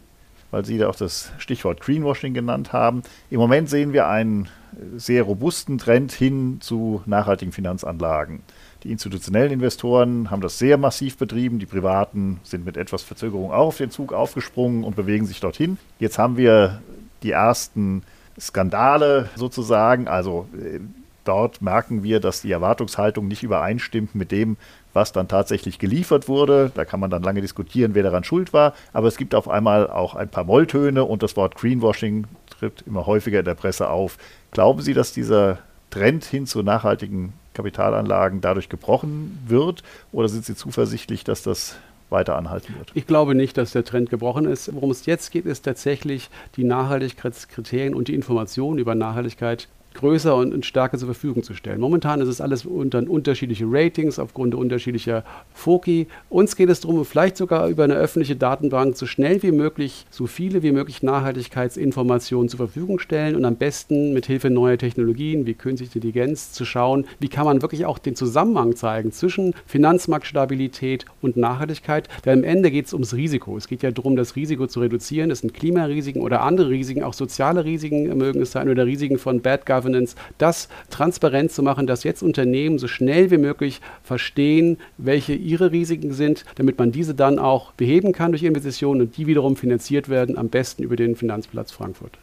Weil 0.52 0.66
Sie 0.66 0.78
da 0.78 0.90
auch 0.90 0.96
das 0.96 1.32
Stichwort 1.38 1.82
Greenwashing 1.82 2.34
genannt 2.34 2.74
haben. 2.74 3.04
Im 3.30 3.40
Moment 3.40 3.70
sehen 3.70 3.94
wir 3.94 4.08
einen 4.08 4.50
sehr 4.96 5.24
robusten 5.24 5.78
Trend 5.78 6.12
hin 6.12 6.58
zu 6.60 7.02
nachhaltigen 7.06 7.52
Finanzanlagen. 7.52 8.42
Die 8.84 8.92
institutionellen 8.92 9.52
Investoren 9.52 10.32
haben 10.32 10.42
das 10.42 10.58
sehr 10.58 10.78
massiv 10.78 11.18
betrieben. 11.18 11.60
Die 11.60 11.66
privaten 11.66 12.40
sind 12.44 12.66
mit 12.66 12.78
etwas 12.78 13.04
Verzögerung 13.04 13.52
auch 13.52 13.68
auf 13.68 13.78
den 13.78 13.92
Zug 13.92 14.14
aufgesprungen 14.14 14.84
und 14.84 14.96
bewegen 14.96 15.26
sich 15.26 15.40
dorthin. 15.40 15.78
Jetzt 16.00 16.18
haben 16.18 16.38
wir 16.38 16.82
die 17.24 17.32
ersten 17.32 18.04
Skandale 18.40 19.30
sozusagen. 19.36 20.08
Also 20.08 20.48
äh, 20.58 20.80
dort 21.24 21.62
merken 21.62 22.04
wir, 22.04 22.20
dass 22.20 22.42
die 22.42 22.52
Erwartungshaltung 22.52 23.28
nicht 23.28 23.44
übereinstimmt 23.44 24.16
mit 24.16 24.32
dem, 24.32 24.58
was 24.94 25.12
dann 25.12 25.28
tatsächlich 25.28 25.80
geliefert 25.80 26.28
wurde. 26.28 26.72
Da 26.74 26.86
kann 26.86 27.00
man 27.00 27.10
dann 27.10 27.24
lange 27.24 27.42
diskutieren, 27.42 27.94
wer 27.94 28.04
daran 28.04 28.24
schuld 28.24 28.54
war. 28.54 28.74
Aber 28.94 29.08
es 29.08 29.18
gibt 29.18 29.36
auf 29.36 29.48
einmal 29.48 29.90
auch 29.90 30.16
ein 30.16 30.30
paar 30.30 30.44
Molltöne 30.44 31.04
und 31.04 31.24
das 31.24 31.36
Wort 31.36 31.56
Greenwashing 31.56 32.26
tritt 32.50 32.84
immer 32.88 33.06
häufiger 33.06 33.40
in 33.40 33.46
der 33.46 33.56
Presse 33.56 33.90
auf. 33.90 34.18
Glauben 34.52 34.82
Sie, 34.82 34.94
dass 34.94 35.14
dieser 35.14 35.60
Trend 35.90 36.26
hin 36.26 36.46
zu 36.46 36.64
nachhaltigen 36.64 37.34
Kapitalanlagen 37.54 38.42
dadurch 38.42 38.70
gebrochen 38.70 39.40
wird? 39.48 39.84
Oder 40.12 40.30
sind 40.30 40.46
Sie 40.46 40.56
zuversichtlich, 40.56 41.24
dass 41.24 41.44
das 41.44 41.76
weiter 42.10 42.36
anhalten 42.36 42.76
wird? 42.78 42.92
Ich 42.94 43.08
glaube 43.08 43.36
nicht, 43.36 43.58
dass 43.58 43.72
der 43.72 43.84
Trend 43.84 44.10
gebrochen 44.10 44.46
ist. 44.46 44.74
Worum 44.74 44.92
es 44.92 45.06
jetzt 45.06 45.32
geht, 45.32 45.46
ist 45.46 45.64
tatsächlich 45.64 46.30
die 46.56 46.64
Nachhaltigkeitskriterien 46.64 47.94
und 47.94 48.08
die 48.08 48.16
Informationen 48.16 48.80
über 48.80 48.96
Nachhaltigkeit 48.96 49.68
größer 49.94 50.36
und, 50.36 50.66
stärker 50.66 50.98
zur 50.98 51.08
Verfügung 51.08 51.44
zu 51.44 51.54
stellen. 51.54 51.80
Momentan 51.80 52.22
ist 52.22 52.28
es 52.28 52.42
alles 52.42 52.66
unter 52.66 53.04
unterschiedliche 53.10 53.66
Ratings 53.68 54.20
aufgrund 54.20 54.56
unterschiedlicher 54.56 55.24
Foki. 55.54 56.08
Uns 56.30 56.56
geht 56.56 56.70
es 56.70 56.82
darum, 56.82 57.04
vielleicht 57.06 57.38
sogar 57.38 57.68
über 57.68 57.84
eine 57.84 57.96
öffentliche 57.96 58.36
Datenbank 58.36 58.96
so 58.96 59.06
schnell 59.06 59.42
wie 59.44 59.52
möglich, 59.52 60.06
so 60.10 60.28
viele 60.28 60.64
wie 60.64 60.72
möglich 60.72 61.04
Nachhaltigkeitsinformationen 61.04 62.50
zur 62.50 62.58
Verfügung 62.58 63.00
stellen 63.00 63.36
und 63.36 63.46
am 63.46 63.56
besten 63.56 64.14
mit 64.14 64.26
Hilfe 64.26 64.50
neuer 64.50 64.78
Technologien 64.78 65.46
wie 65.46 65.54
künstliche 65.54 65.96
Intelligenz 65.96 66.52
zu 66.52 66.66
schauen, 66.66 67.06
wie 67.20 67.28
kann 67.28 67.46
man 67.46 67.62
wirklich 67.62 67.86
auch 67.86 67.98
den 67.98 68.16
Zusammenhang 68.16 68.76
zeigen 68.76 69.12
zwischen 69.12 69.54
Finanzmarktstabilität 69.66 71.06
und 71.22 71.36
Nachhaltigkeit. 71.36 72.08
Denn 72.26 72.40
am 72.40 72.44
Ende 72.44 72.72
geht 72.72 72.86
es 72.86 72.94
ums 72.94 73.16
Risiko. 73.16 73.58
Es 73.58 73.68
geht 73.68 73.84
ja 73.84 73.92
darum, 73.92 74.16
das 74.16 74.36
Risiko 74.36 74.68
zu 74.68 74.80
reduzieren. 74.80 75.32
Es 75.32 75.40
sind 75.40 75.54
Klimarisiken 75.54 76.22
oder 76.22 76.42
andere 76.42 76.70
Risiken, 76.70 77.04
auch 77.04 77.14
soziale 77.14 77.66
Risiken 77.66 78.18
mögen 78.18 78.42
es 78.42 78.52
sein 78.52 78.70
oder 78.70 78.86
Risiken 78.86 79.18
von 79.18 79.42
Bad 79.42 79.66
Governance 79.66 79.79
Governance, 79.80 80.16
das 80.38 80.68
transparent 80.90 81.52
zu 81.52 81.64
machen, 81.64 81.88
dass 81.88 82.04
jetzt 82.04 82.22
Unternehmen 82.22 82.80
so 82.80 82.88
schnell 82.88 83.32
wie 83.32 83.38
möglich 83.38 83.80
verstehen, 84.04 84.78
welche 84.98 85.34
ihre 85.34 85.72
Risiken 85.72 86.12
sind, 86.12 86.44
damit 86.56 86.78
man 86.78 86.92
diese 86.92 87.16
dann 87.16 87.40
auch 87.40 87.72
beheben 87.74 88.12
kann 88.12 88.32
durch 88.32 88.44
Investitionen 88.44 89.02
und 89.02 89.18
die 89.18 89.28
wiederum 89.28 89.56
finanziert 89.56 90.10
werden, 90.10 90.38
am 90.38 90.50
besten 90.50 90.84
über 90.84 90.96
den 90.98 91.16
Finanzplatz 91.16 91.72
Frankfurt. 91.72 92.18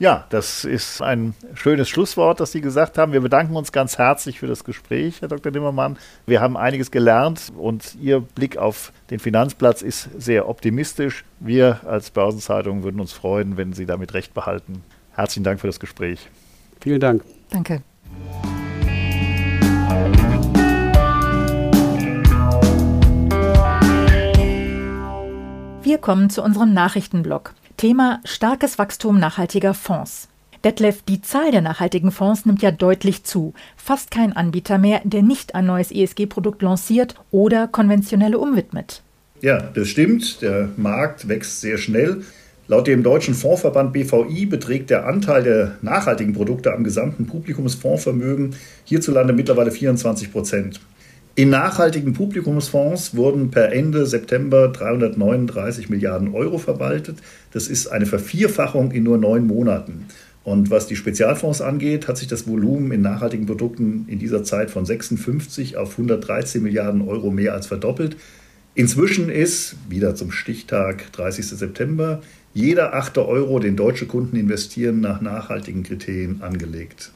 Ja, 0.00 0.26
das 0.30 0.64
ist 0.64 1.02
ein 1.02 1.34
schönes 1.54 1.88
Schlusswort, 1.88 2.38
das 2.38 2.52
Sie 2.52 2.60
gesagt 2.60 2.98
haben. 2.98 3.12
Wir 3.12 3.20
bedanken 3.20 3.56
uns 3.56 3.72
ganz 3.72 3.98
herzlich 3.98 4.38
für 4.38 4.46
das 4.46 4.62
Gespräch, 4.62 5.20
Herr 5.20 5.28
Dr. 5.28 5.50
Nimmermann. 5.50 5.98
Wir 6.24 6.40
haben 6.40 6.56
einiges 6.56 6.92
gelernt 6.92 7.52
und 7.56 7.96
Ihr 8.00 8.20
Blick 8.20 8.56
auf 8.56 8.92
den 9.10 9.18
Finanzplatz 9.18 9.82
ist 9.82 10.08
sehr 10.16 10.48
optimistisch. 10.48 11.24
Wir 11.40 11.80
als 11.84 12.10
Börsenzeitung 12.10 12.84
würden 12.84 13.00
uns 13.00 13.12
freuen, 13.12 13.56
wenn 13.56 13.72
Sie 13.72 13.86
damit 13.86 14.14
recht 14.14 14.34
behalten. 14.34 14.84
Herzlichen 15.16 15.42
Dank 15.42 15.58
für 15.58 15.66
das 15.66 15.80
Gespräch. 15.80 16.28
Vielen 16.80 17.00
Dank. 17.00 17.22
Danke. 17.50 17.82
Wir 25.82 25.98
kommen 25.98 26.28
zu 26.28 26.42
unserem 26.42 26.74
Nachrichtenblock. 26.74 27.54
Thema 27.78 28.20
starkes 28.24 28.78
Wachstum 28.78 29.18
nachhaltiger 29.18 29.72
Fonds. 29.72 30.28
Detlef, 30.64 31.02
die 31.02 31.22
Zahl 31.22 31.50
der 31.50 31.62
nachhaltigen 31.62 32.10
Fonds 32.10 32.44
nimmt 32.44 32.62
ja 32.62 32.70
deutlich 32.72 33.24
zu. 33.24 33.54
Fast 33.76 34.10
kein 34.10 34.34
Anbieter 34.34 34.76
mehr, 34.76 35.00
der 35.04 35.22
nicht 35.22 35.54
ein 35.54 35.66
neues 35.66 35.90
ESG-Produkt 35.90 36.62
lanciert 36.62 37.14
oder 37.30 37.68
konventionelle 37.68 38.38
umwidmet. 38.38 39.02
Ja, 39.40 39.60
das 39.60 39.88
stimmt. 39.88 40.42
Der 40.42 40.68
Markt 40.76 41.28
wächst 41.28 41.60
sehr 41.60 41.78
schnell. 41.78 42.24
Laut 42.70 42.86
dem 42.86 43.02
deutschen 43.02 43.32
Fondsverband 43.32 43.94
BVI 43.94 44.44
beträgt 44.44 44.90
der 44.90 45.06
Anteil 45.06 45.42
der 45.42 45.78
nachhaltigen 45.80 46.34
Produkte 46.34 46.74
am 46.74 46.84
gesamten 46.84 47.26
Publikumsfondsvermögen 47.26 48.56
hierzulande 48.84 49.32
mittlerweile 49.32 49.70
24 49.70 50.30
Prozent. 50.30 50.78
In 51.34 51.48
nachhaltigen 51.48 52.12
Publikumsfonds 52.12 53.16
wurden 53.16 53.50
per 53.50 53.72
Ende 53.72 54.04
September 54.04 54.68
339 54.68 55.88
Milliarden 55.88 56.34
Euro 56.34 56.58
verwaltet. 56.58 57.16
Das 57.52 57.68
ist 57.68 57.86
eine 57.86 58.04
Vervierfachung 58.04 58.90
in 58.90 59.04
nur 59.04 59.16
neun 59.16 59.46
Monaten. 59.46 60.04
Und 60.44 60.70
was 60.70 60.86
die 60.86 60.96
Spezialfonds 60.96 61.62
angeht, 61.62 62.06
hat 62.06 62.18
sich 62.18 62.28
das 62.28 62.46
Volumen 62.46 62.92
in 62.92 63.00
nachhaltigen 63.00 63.46
Produkten 63.46 64.04
in 64.08 64.18
dieser 64.18 64.44
Zeit 64.44 64.70
von 64.70 64.84
56 64.84 65.78
auf 65.78 65.92
113 65.92 66.62
Milliarden 66.62 67.08
Euro 67.08 67.30
mehr 67.30 67.54
als 67.54 67.66
verdoppelt. 67.66 68.16
Inzwischen 68.78 69.28
ist, 69.28 69.74
wieder 69.88 70.14
zum 70.14 70.30
Stichtag 70.30 71.10
30. 71.10 71.48
September, 71.48 72.22
jeder 72.54 72.94
achte 72.94 73.26
Euro, 73.26 73.58
den 73.58 73.74
deutsche 73.74 74.06
Kunden 74.06 74.36
investieren, 74.36 75.00
nach 75.00 75.20
nachhaltigen 75.20 75.82
Kriterien 75.82 76.42
angelegt. 76.42 77.10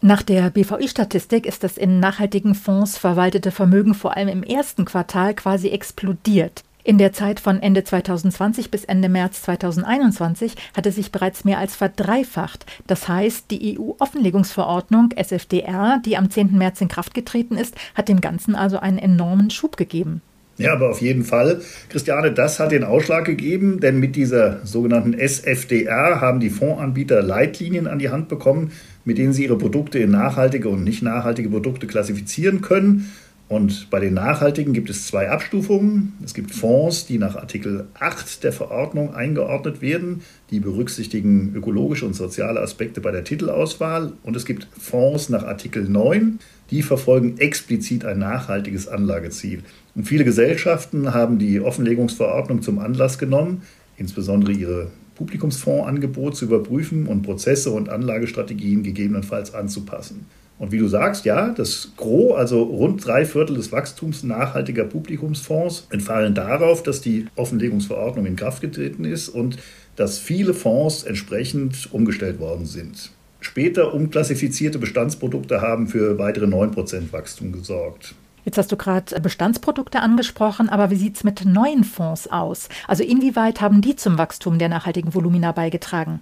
Nach 0.00 0.22
der 0.22 0.48
BVI-Statistik 0.48 1.44
ist 1.44 1.64
das 1.64 1.76
in 1.76 2.00
nachhaltigen 2.00 2.54
Fonds 2.54 2.96
verwaltete 2.96 3.50
Vermögen 3.50 3.92
vor 3.92 4.16
allem 4.16 4.28
im 4.28 4.42
ersten 4.42 4.86
Quartal 4.86 5.34
quasi 5.34 5.68
explodiert. 5.68 6.64
In 6.82 6.96
der 6.96 7.12
Zeit 7.12 7.40
von 7.40 7.60
Ende 7.60 7.84
2020 7.84 8.70
bis 8.70 8.84
Ende 8.84 9.10
März 9.10 9.42
2021 9.42 10.54
hat 10.74 10.86
es 10.86 10.94
sich 10.94 11.12
bereits 11.12 11.44
mehr 11.44 11.58
als 11.58 11.76
verdreifacht. 11.76 12.64
Das 12.86 13.06
heißt, 13.06 13.50
die 13.50 13.78
EU-Offenlegungsverordnung 13.78 15.10
SFDR, 15.14 16.00
die 16.06 16.16
am 16.16 16.30
10. 16.30 16.56
März 16.56 16.80
in 16.80 16.88
Kraft 16.88 17.12
getreten 17.12 17.58
ist, 17.58 17.74
hat 17.94 18.08
dem 18.08 18.22
Ganzen 18.22 18.54
also 18.54 18.78
einen 18.78 18.96
enormen 18.96 19.50
Schub 19.50 19.76
gegeben. 19.76 20.22
Ja, 20.58 20.74
aber 20.74 20.90
auf 20.90 21.00
jeden 21.00 21.24
Fall, 21.24 21.60
Christiane, 21.88 22.32
das 22.32 22.60
hat 22.60 22.72
den 22.72 22.84
Ausschlag 22.84 23.24
gegeben, 23.24 23.80
denn 23.80 23.98
mit 23.98 24.16
dieser 24.16 24.64
sogenannten 24.64 25.14
SFDR 25.14 26.20
haben 26.20 26.40
die 26.40 26.50
Fondsanbieter 26.50 27.22
Leitlinien 27.22 27.86
an 27.86 27.98
die 27.98 28.10
Hand 28.10 28.28
bekommen, 28.28 28.72
mit 29.04 29.18
denen 29.18 29.32
sie 29.32 29.44
ihre 29.44 29.58
Produkte 29.58 29.98
in 29.98 30.10
nachhaltige 30.10 30.68
und 30.68 30.84
nicht 30.84 31.02
nachhaltige 31.02 31.48
Produkte 31.48 31.86
klassifizieren 31.86 32.60
können. 32.60 33.10
Und 33.48 33.90
bei 33.90 34.00
den 34.00 34.14
nachhaltigen 34.14 34.72
gibt 34.72 34.88
es 34.88 35.06
zwei 35.06 35.28
Abstufungen. 35.28 36.14
Es 36.24 36.32
gibt 36.32 36.52
Fonds, 36.52 37.06
die 37.06 37.18
nach 37.18 37.36
Artikel 37.36 37.86
8 38.00 38.44
der 38.44 38.52
Verordnung 38.52 39.14
eingeordnet 39.14 39.82
werden. 39.82 40.22
Die 40.50 40.58
berücksichtigen 40.58 41.52
ökologische 41.54 42.06
und 42.06 42.14
soziale 42.14 42.60
Aspekte 42.60 43.02
bei 43.02 43.10
der 43.10 43.24
Titelauswahl. 43.24 44.14
Und 44.22 44.36
es 44.36 44.46
gibt 44.46 44.68
Fonds 44.80 45.28
nach 45.28 45.42
Artikel 45.42 45.86
9, 45.86 46.38
die 46.72 46.82
verfolgen 46.82 47.38
explizit 47.38 48.04
ein 48.04 48.18
nachhaltiges 48.18 48.88
Anlageziel. 48.88 49.62
Und 49.94 50.08
viele 50.08 50.24
Gesellschaften 50.24 51.12
haben 51.14 51.38
die 51.38 51.60
Offenlegungsverordnung 51.60 52.62
zum 52.62 52.78
Anlass 52.78 53.18
genommen, 53.18 53.62
insbesondere 53.98 54.52
ihre 54.52 54.90
Publikumsfondsangebot 55.14 56.34
zu 56.34 56.46
überprüfen 56.46 57.06
und 57.06 57.22
Prozesse 57.22 57.70
und 57.70 57.90
Anlagestrategien 57.90 58.82
gegebenenfalls 58.82 59.54
anzupassen. 59.54 60.26
Und 60.58 60.72
wie 60.72 60.78
du 60.78 60.88
sagst, 60.88 61.26
ja, 61.26 61.50
das 61.50 61.92
Gros, 61.96 62.36
also 62.36 62.62
rund 62.62 63.04
drei 63.04 63.26
Viertel 63.26 63.56
des 63.56 63.70
Wachstums 63.70 64.22
nachhaltiger 64.22 64.84
Publikumsfonds, 64.84 65.88
entfallen 65.90 66.34
darauf, 66.34 66.82
dass 66.82 67.02
die 67.02 67.26
Offenlegungsverordnung 67.36 68.24
in 68.24 68.36
Kraft 68.36 68.62
getreten 68.62 69.04
ist 69.04 69.28
und 69.28 69.58
dass 69.96 70.18
viele 70.18 70.54
Fonds 70.54 71.02
entsprechend 71.02 71.92
umgestellt 71.92 72.38
worden 72.38 72.64
sind. 72.64 73.10
Später 73.42 73.92
umklassifizierte 73.92 74.78
Bestandsprodukte 74.78 75.60
haben 75.60 75.88
für 75.88 76.18
weitere 76.18 76.46
9% 76.46 77.12
Wachstum 77.12 77.52
gesorgt. 77.52 78.14
Jetzt 78.44 78.58
hast 78.58 78.72
du 78.72 78.76
gerade 78.76 79.20
Bestandsprodukte 79.20 80.00
angesprochen, 80.00 80.68
aber 80.68 80.90
wie 80.90 80.96
sieht 80.96 81.16
es 81.16 81.24
mit 81.24 81.44
neuen 81.44 81.84
Fonds 81.84 82.28
aus? 82.28 82.68
Also 82.88 83.04
inwieweit 83.04 83.60
haben 83.60 83.80
die 83.80 83.94
zum 83.94 84.18
Wachstum 84.18 84.58
der 84.58 84.68
nachhaltigen 84.68 85.14
Volumina 85.14 85.52
beigetragen? 85.52 86.20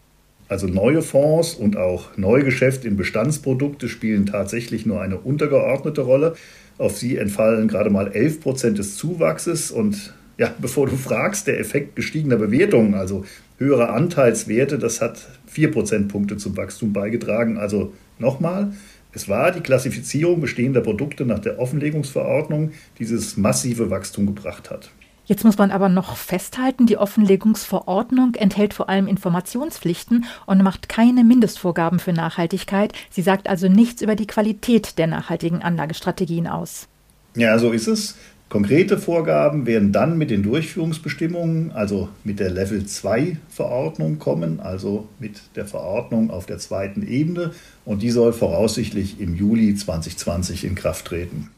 Also 0.48 0.66
neue 0.66 1.00
Fonds 1.00 1.54
und 1.54 1.76
auch 1.76 2.16
Neugeschäft 2.16 2.84
in 2.84 2.96
Bestandsprodukte 2.96 3.88
spielen 3.88 4.26
tatsächlich 4.26 4.84
nur 4.84 5.00
eine 5.00 5.16
untergeordnete 5.16 6.00
Rolle. 6.00 6.34
Auf 6.76 6.98
sie 6.98 7.18
entfallen 7.18 7.68
gerade 7.68 7.88
mal 7.88 8.08
11 8.08 8.40
Prozent 8.40 8.78
des 8.78 8.96
Zuwachses. 8.96 9.70
Und 9.70 10.12
ja, 10.38 10.52
bevor 10.58 10.88
du 10.88 10.96
fragst, 10.96 11.46
der 11.46 11.60
Effekt 11.60 11.96
gestiegener 11.96 12.36
Bewertungen, 12.36 12.94
also 12.94 13.24
höhere 13.58 13.90
Anteilswerte, 13.90 14.78
das 14.78 15.00
hat 15.00 15.28
4 15.50 15.70
Prozentpunkte 15.72 16.36
zum 16.36 16.56
Wachstum 16.56 16.92
beigetragen. 16.92 17.58
Also 17.58 17.92
nochmal, 18.18 18.72
es 19.12 19.28
war 19.28 19.50
die 19.50 19.60
Klassifizierung 19.60 20.40
bestehender 20.40 20.80
Produkte 20.80 21.26
nach 21.26 21.40
der 21.40 21.58
Offenlegungsverordnung, 21.58 22.70
die 22.98 23.04
dieses 23.04 23.36
massive 23.36 23.90
Wachstum 23.90 24.26
gebracht 24.26 24.70
hat. 24.70 24.90
Jetzt 25.26 25.44
muss 25.44 25.58
man 25.58 25.70
aber 25.70 25.88
noch 25.88 26.16
festhalten, 26.16 26.86
die 26.86 26.96
Offenlegungsverordnung 26.96 28.34
enthält 28.34 28.74
vor 28.74 28.88
allem 28.88 29.06
Informationspflichten 29.06 30.24
und 30.46 30.62
macht 30.62 30.88
keine 30.88 31.22
Mindestvorgaben 31.22 32.00
für 32.00 32.12
Nachhaltigkeit. 32.12 32.92
Sie 33.10 33.22
sagt 33.22 33.48
also 33.48 33.68
nichts 33.68 34.02
über 34.02 34.16
die 34.16 34.26
Qualität 34.26 34.98
der 34.98 35.06
nachhaltigen 35.06 35.62
Anlagestrategien 35.62 36.48
aus. 36.48 36.88
Ja, 37.36 37.58
so 37.60 37.70
ist 37.70 37.86
es. 37.86 38.16
Konkrete 38.50 38.98
Vorgaben 38.98 39.64
werden 39.64 39.92
dann 39.92 40.18
mit 40.18 40.28
den 40.28 40.42
Durchführungsbestimmungen, 40.42 41.70
also 41.70 42.08
mit 42.24 42.40
der 42.40 42.50
Level 42.50 42.84
2 42.84 43.36
Verordnung 43.48 44.18
kommen, 44.18 44.58
also 44.58 45.06
mit 45.20 45.40
der 45.54 45.66
Verordnung 45.66 46.32
auf 46.32 46.46
der 46.46 46.58
zweiten 46.58 47.06
Ebene. 47.06 47.52
Und 47.84 48.02
die 48.02 48.10
soll 48.10 48.32
voraussichtlich 48.32 49.20
im 49.20 49.36
Juli 49.36 49.76
2020 49.76 50.64
in 50.64 50.74
Kraft 50.74 51.04
treten. 51.04 51.48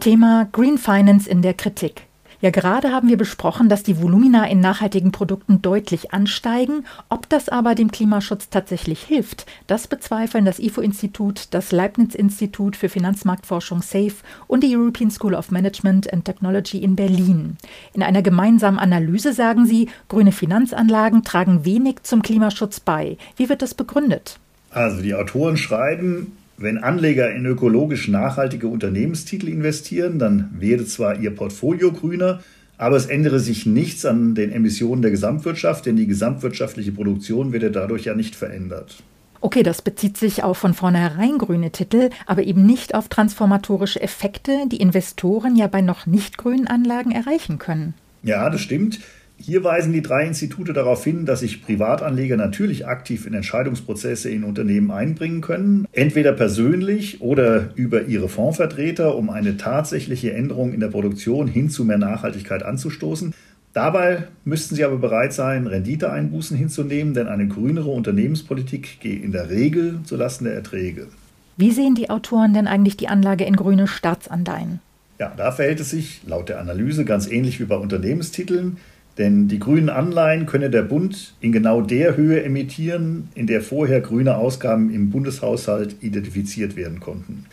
Thema 0.00 0.48
Green 0.50 0.78
Finance 0.78 1.28
in 1.28 1.42
der 1.42 1.52
Kritik. 1.52 2.06
Ja, 2.44 2.50
gerade 2.50 2.92
haben 2.92 3.08
wir 3.08 3.16
besprochen, 3.16 3.70
dass 3.70 3.84
die 3.84 4.02
Volumina 4.02 4.46
in 4.46 4.60
nachhaltigen 4.60 5.12
Produkten 5.12 5.62
deutlich 5.62 6.12
ansteigen. 6.12 6.84
Ob 7.08 7.26
das 7.30 7.48
aber 7.48 7.74
dem 7.74 7.90
Klimaschutz 7.90 8.50
tatsächlich 8.50 9.00
hilft, 9.00 9.46
das 9.66 9.88
bezweifeln 9.88 10.44
das 10.44 10.58
IFO-Institut, 10.58 11.46
das 11.52 11.72
Leibniz-Institut 11.72 12.76
für 12.76 12.90
Finanzmarktforschung 12.90 13.80
SAFE 13.80 14.16
und 14.46 14.62
die 14.62 14.76
European 14.76 15.10
School 15.10 15.34
of 15.34 15.52
Management 15.52 16.12
and 16.12 16.26
Technology 16.26 16.84
in 16.84 16.96
Berlin. 16.96 17.56
In 17.94 18.02
einer 18.02 18.20
gemeinsamen 18.20 18.78
Analyse 18.78 19.32
sagen 19.32 19.64
sie, 19.64 19.88
grüne 20.08 20.30
Finanzanlagen 20.30 21.22
tragen 21.22 21.64
wenig 21.64 22.02
zum 22.02 22.20
Klimaschutz 22.20 22.78
bei. 22.78 23.16
Wie 23.38 23.48
wird 23.48 23.62
das 23.62 23.72
begründet? 23.72 24.38
Also 24.70 25.00
die 25.00 25.14
Autoren 25.14 25.56
schreiben, 25.56 26.36
wenn 26.56 26.78
Anleger 26.78 27.34
in 27.34 27.46
ökologisch 27.46 28.08
nachhaltige 28.08 28.68
Unternehmenstitel 28.68 29.48
investieren, 29.48 30.18
dann 30.18 30.50
werde 30.58 30.86
zwar 30.86 31.18
ihr 31.18 31.34
Portfolio 31.34 31.92
grüner, 31.92 32.40
aber 32.78 32.96
es 32.96 33.06
ändere 33.06 33.40
sich 33.40 33.66
nichts 33.66 34.04
an 34.04 34.34
den 34.34 34.52
Emissionen 34.52 35.02
der 35.02 35.10
Gesamtwirtschaft, 35.10 35.86
denn 35.86 35.96
die 35.96 36.06
gesamtwirtschaftliche 36.06 36.92
Produktion 36.92 37.52
werde 37.52 37.70
dadurch 37.70 38.04
ja 38.04 38.14
nicht 38.14 38.36
verändert. 38.36 39.02
Okay, 39.40 39.62
das 39.62 39.82
bezieht 39.82 40.16
sich 40.16 40.42
auf 40.42 40.56
von 40.56 40.72
vornherein 40.72 41.36
grüne 41.36 41.70
Titel, 41.70 42.08
aber 42.24 42.44
eben 42.44 42.64
nicht 42.64 42.94
auf 42.94 43.08
transformatorische 43.08 44.00
Effekte, 44.00 44.64
die 44.72 44.78
Investoren 44.78 45.54
ja 45.54 45.66
bei 45.66 45.82
noch 45.82 46.06
nicht 46.06 46.38
grünen 46.38 46.66
Anlagen 46.66 47.10
erreichen 47.10 47.58
können. 47.58 47.94
Ja, 48.22 48.48
das 48.48 48.62
stimmt. 48.62 49.00
Hier 49.36 49.64
weisen 49.64 49.92
die 49.92 50.00
drei 50.00 50.26
Institute 50.26 50.72
darauf 50.72 51.04
hin, 51.04 51.26
dass 51.26 51.40
sich 51.40 51.62
Privatanleger 51.62 52.36
natürlich 52.36 52.86
aktiv 52.86 53.26
in 53.26 53.34
Entscheidungsprozesse 53.34 54.30
in 54.30 54.44
Unternehmen 54.44 54.90
einbringen 54.90 55.40
können, 55.40 55.86
entweder 55.92 56.32
persönlich 56.32 57.20
oder 57.20 57.70
über 57.74 58.04
ihre 58.04 58.28
Fondsvertreter, 58.28 59.16
um 59.16 59.30
eine 59.30 59.56
tatsächliche 59.56 60.32
Änderung 60.32 60.72
in 60.72 60.80
der 60.80 60.88
Produktion 60.88 61.46
hin 61.46 61.68
zu 61.68 61.84
mehr 61.84 61.98
Nachhaltigkeit 61.98 62.62
anzustoßen. 62.62 63.34
Dabei 63.74 64.28
müssten 64.44 64.76
sie 64.76 64.84
aber 64.84 64.98
bereit 64.98 65.32
sein, 65.32 65.66
Renditeeinbußen 65.66 66.56
hinzunehmen, 66.56 67.12
denn 67.12 67.26
eine 67.26 67.48
grünere 67.48 67.90
Unternehmenspolitik 67.90 69.00
gehe 69.00 69.18
in 69.18 69.32
der 69.32 69.50
Regel 69.50 69.98
zulasten 70.04 70.44
der 70.44 70.54
Erträge. 70.54 71.08
Wie 71.56 71.72
sehen 71.72 71.96
die 71.96 72.08
Autoren 72.08 72.54
denn 72.54 72.68
eigentlich 72.68 72.96
die 72.96 73.08
Anlage 73.08 73.44
in 73.44 73.56
grüne 73.56 73.88
Staatsanleihen? 73.88 74.78
Ja, 75.18 75.32
da 75.36 75.52
verhält 75.52 75.80
es 75.80 75.90
sich 75.90 76.22
laut 76.26 76.48
der 76.48 76.60
Analyse 76.60 77.04
ganz 77.04 77.28
ähnlich 77.28 77.60
wie 77.60 77.64
bei 77.64 77.76
Unternehmenstiteln. 77.76 78.78
Denn 79.18 79.46
die 79.46 79.60
grünen 79.60 79.90
Anleihen 79.90 80.46
könne 80.46 80.70
der 80.70 80.82
Bund 80.82 81.34
in 81.40 81.52
genau 81.52 81.80
der 81.80 82.16
Höhe 82.16 82.42
emittieren, 82.42 83.28
in 83.34 83.46
der 83.46 83.60
vorher 83.60 84.00
grüne 84.00 84.36
Ausgaben 84.36 84.92
im 84.92 85.10
Bundeshaushalt 85.10 85.96
identifiziert 86.02 86.74
werden 86.74 86.98
konnten. 86.98 87.46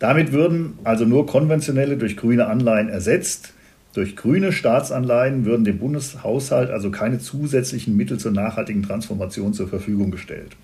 Damit 0.00 0.32
würden 0.32 0.74
also 0.82 1.04
nur 1.04 1.26
konventionelle 1.26 1.96
durch 1.96 2.16
grüne 2.16 2.46
Anleihen 2.46 2.88
ersetzt. 2.88 3.52
Durch 3.94 4.16
grüne 4.16 4.50
Staatsanleihen 4.50 5.44
würden 5.44 5.64
dem 5.64 5.78
Bundeshaushalt 5.78 6.70
also 6.70 6.90
keine 6.90 7.20
zusätzlichen 7.20 7.96
Mittel 7.96 8.18
zur 8.18 8.32
nachhaltigen 8.32 8.82
Transformation 8.82 9.54
zur 9.54 9.68
Verfügung 9.68 10.10
gestellt. 10.10 10.56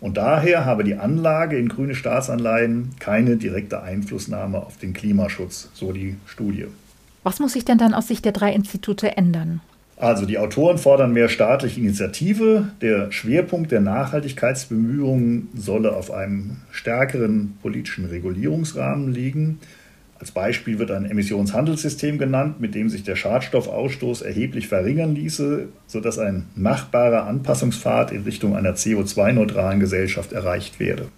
Und 0.00 0.16
daher 0.16 0.64
habe 0.64 0.84
die 0.84 0.94
Anlage 0.94 1.58
in 1.58 1.68
grüne 1.68 1.94
Staatsanleihen 1.94 2.90
keine 2.98 3.36
direkte 3.36 3.82
Einflussnahme 3.82 4.58
auf 4.58 4.78
den 4.78 4.94
Klimaschutz, 4.94 5.68
so 5.74 5.92
die 5.92 6.16
Studie. 6.24 6.66
Was 7.24 7.40
muss 7.40 7.52
sich 7.52 7.64
denn 7.64 7.78
dann 7.78 7.92
aus 7.92 8.08
Sicht 8.08 8.24
der 8.24 8.32
drei 8.32 8.54
Institute 8.54 9.16
ändern? 9.16 9.60
Also 9.98 10.26
die 10.26 10.38
Autoren 10.38 10.78
fordern 10.78 11.12
mehr 11.12 11.28
staatliche 11.28 11.80
Initiative. 11.80 12.68
Der 12.80 13.10
Schwerpunkt 13.10 13.72
der 13.72 13.80
Nachhaltigkeitsbemühungen 13.80 15.48
solle 15.56 15.96
auf 15.96 16.12
einem 16.12 16.58
stärkeren 16.70 17.58
politischen 17.60 18.04
Regulierungsrahmen 18.04 19.12
liegen. 19.12 19.58
Als 20.20 20.30
Beispiel 20.30 20.78
wird 20.78 20.92
ein 20.92 21.04
Emissionshandelssystem 21.04 22.18
genannt, 22.18 22.60
mit 22.60 22.74
dem 22.74 22.88
sich 22.88 23.02
der 23.02 23.16
Schadstoffausstoß 23.16 24.22
erheblich 24.22 24.68
verringern 24.68 25.14
ließe, 25.14 25.68
sodass 25.86 26.18
ein 26.18 26.46
machbarer 26.54 27.26
Anpassungspfad 27.26 28.12
in 28.12 28.22
Richtung 28.22 28.56
einer 28.56 28.74
CO2-neutralen 28.74 29.80
Gesellschaft 29.80 30.32
erreicht 30.32 30.78
werde. 30.80 31.08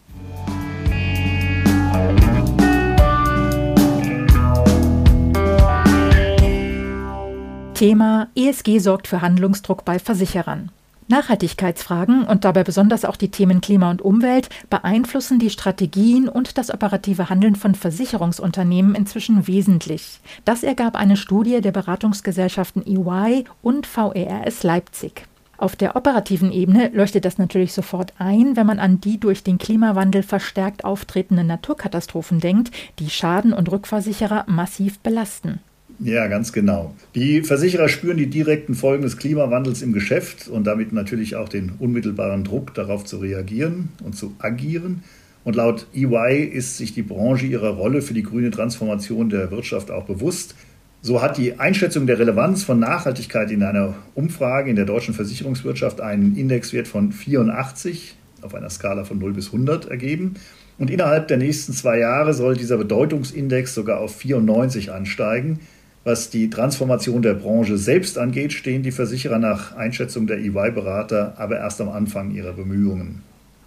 Thema 7.80 8.28
ESG 8.36 8.78
sorgt 8.78 9.08
für 9.08 9.22
Handlungsdruck 9.22 9.86
bei 9.86 9.98
Versicherern. 9.98 10.70
Nachhaltigkeitsfragen 11.08 12.24
und 12.24 12.44
dabei 12.44 12.62
besonders 12.62 13.06
auch 13.06 13.16
die 13.16 13.30
Themen 13.30 13.62
Klima 13.62 13.90
und 13.90 14.02
Umwelt 14.02 14.50
beeinflussen 14.68 15.38
die 15.38 15.48
Strategien 15.48 16.28
und 16.28 16.58
das 16.58 16.70
operative 16.70 17.30
Handeln 17.30 17.56
von 17.56 17.74
Versicherungsunternehmen 17.74 18.94
inzwischen 18.94 19.46
wesentlich. 19.46 20.20
Das 20.44 20.62
ergab 20.62 20.94
eine 20.94 21.16
Studie 21.16 21.62
der 21.62 21.72
Beratungsgesellschaften 21.72 22.84
EY 22.86 23.46
und 23.62 23.86
VERS 23.86 24.62
Leipzig. 24.62 25.26
Auf 25.56 25.74
der 25.74 25.96
operativen 25.96 26.52
Ebene 26.52 26.90
leuchtet 26.92 27.24
das 27.24 27.38
natürlich 27.38 27.72
sofort 27.72 28.12
ein, 28.18 28.56
wenn 28.56 28.66
man 28.66 28.78
an 28.78 29.00
die 29.00 29.18
durch 29.18 29.42
den 29.42 29.56
Klimawandel 29.56 30.22
verstärkt 30.22 30.84
auftretenden 30.84 31.46
Naturkatastrophen 31.46 32.40
denkt, 32.40 32.72
die 32.98 33.08
Schaden- 33.08 33.54
und 33.54 33.72
Rückversicherer 33.72 34.44
massiv 34.48 34.98
belasten. 34.98 35.60
Ja, 36.02 36.28
ganz 36.28 36.52
genau. 36.52 36.94
Die 37.14 37.42
Versicherer 37.42 37.90
spüren 37.90 38.16
die 38.16 38.28
direkten 38.28 38.74
Folgen 38.74 39.02
des 39.02 39.18
Klimawandels 39.18 39.82
im 39.82 39.92
Geschäft 39.92 40.48
und 40.48 40.66
damit 40.66 40.92
natürlich 40.92 41.36
auch 41.36 41.48
den 41.48 41.72
unmittelbaren 41.78 42.42
Druck, 42.42 42.72
darauf 42.72 43.04
zu 43.04 43.18
reagieren 43.18 43.90
und 44.02 44.16
zu 44.16 44.34
agieren. 44.38 45.02
Und 45.44 45.56
laut 45.56 45.86
EY 45.94 46.42
ist 46.44 46.78
sich 46.78 46.94
die 46.94 47.02
Branche 47.02 47.44
ihrer 47.44 47.70
Rolle 47.70 48.00
für 48.00 48.14
die 48.14 48.22
grüne 48.22 48.50
Transformation 48.50 49.28
der 49.28 49.50
Wirtschaft 49.50 49.90
auch 49.90 50.04
bewusst. 50.04 50.54
So 51.02 51.20
hat 51.20 51.36
die 51.36 51.58
Einschätzung 51.58 52.06
der 52.06 52.18
Relevanz 52.18 52.64
von 52.64 52.78
Nachhaltigkeit 52.78 53.50
in 53.50 53.62
einer 53.62 53.94
Umfrage 54.14 54.70
in 54.70 54.76
der 54.76 54.86
deutschen 54.86 55.12
Versicherungswirtschaft 55.12 56.00
einen 56.00 56.34
Indexwert 56.34 56.88
von 56.88 57.12
84 57.12 58.16
auf 58.40 58.54
einer 58.54 58.70
Skala 58.70 59.04
von 59.04 59.18
0 59.18 59.34
bis 59.34 59.46
100 59.46 59.86
ergeben. 59.86 60.34
Und 60.78 60.90
innerhalb 60.90 61.28
der 61.28 61.36
nächsten 61.36 61.74
zwei 61.74 61.98
Jahre 61.98 62.32
soll 62.32 62.56
dieser 62.56 62.78
Bedeutungsindex 62.78 63.74
sogar 63.74 64.00
auf 64.00 64.16
94 64.16 64.92
ansteigen. 64.92 65.60
Was 66.02 66.30
die 66.30 66.48
Transformation 66.48 67.20
der 67.20 67.34
Branche 67.34 67.76
selbst 67.76 68.16
angeht, 68.16 68.54
stehen 68.54 68.82
die 68.82 68.90
Versicherer 68.90 69.38
nach 69.38 69.76
Einschätzung 69.76 70.26
der 70.26 70.38
EY-Berater 70.38 71.34
aber 71.36 71.58
erst 71.58 71.80
am 71.80 71.90
Anfang 71.90 72.30
ihrer 72.30 72.54
Bemühungen. 72.54 73.22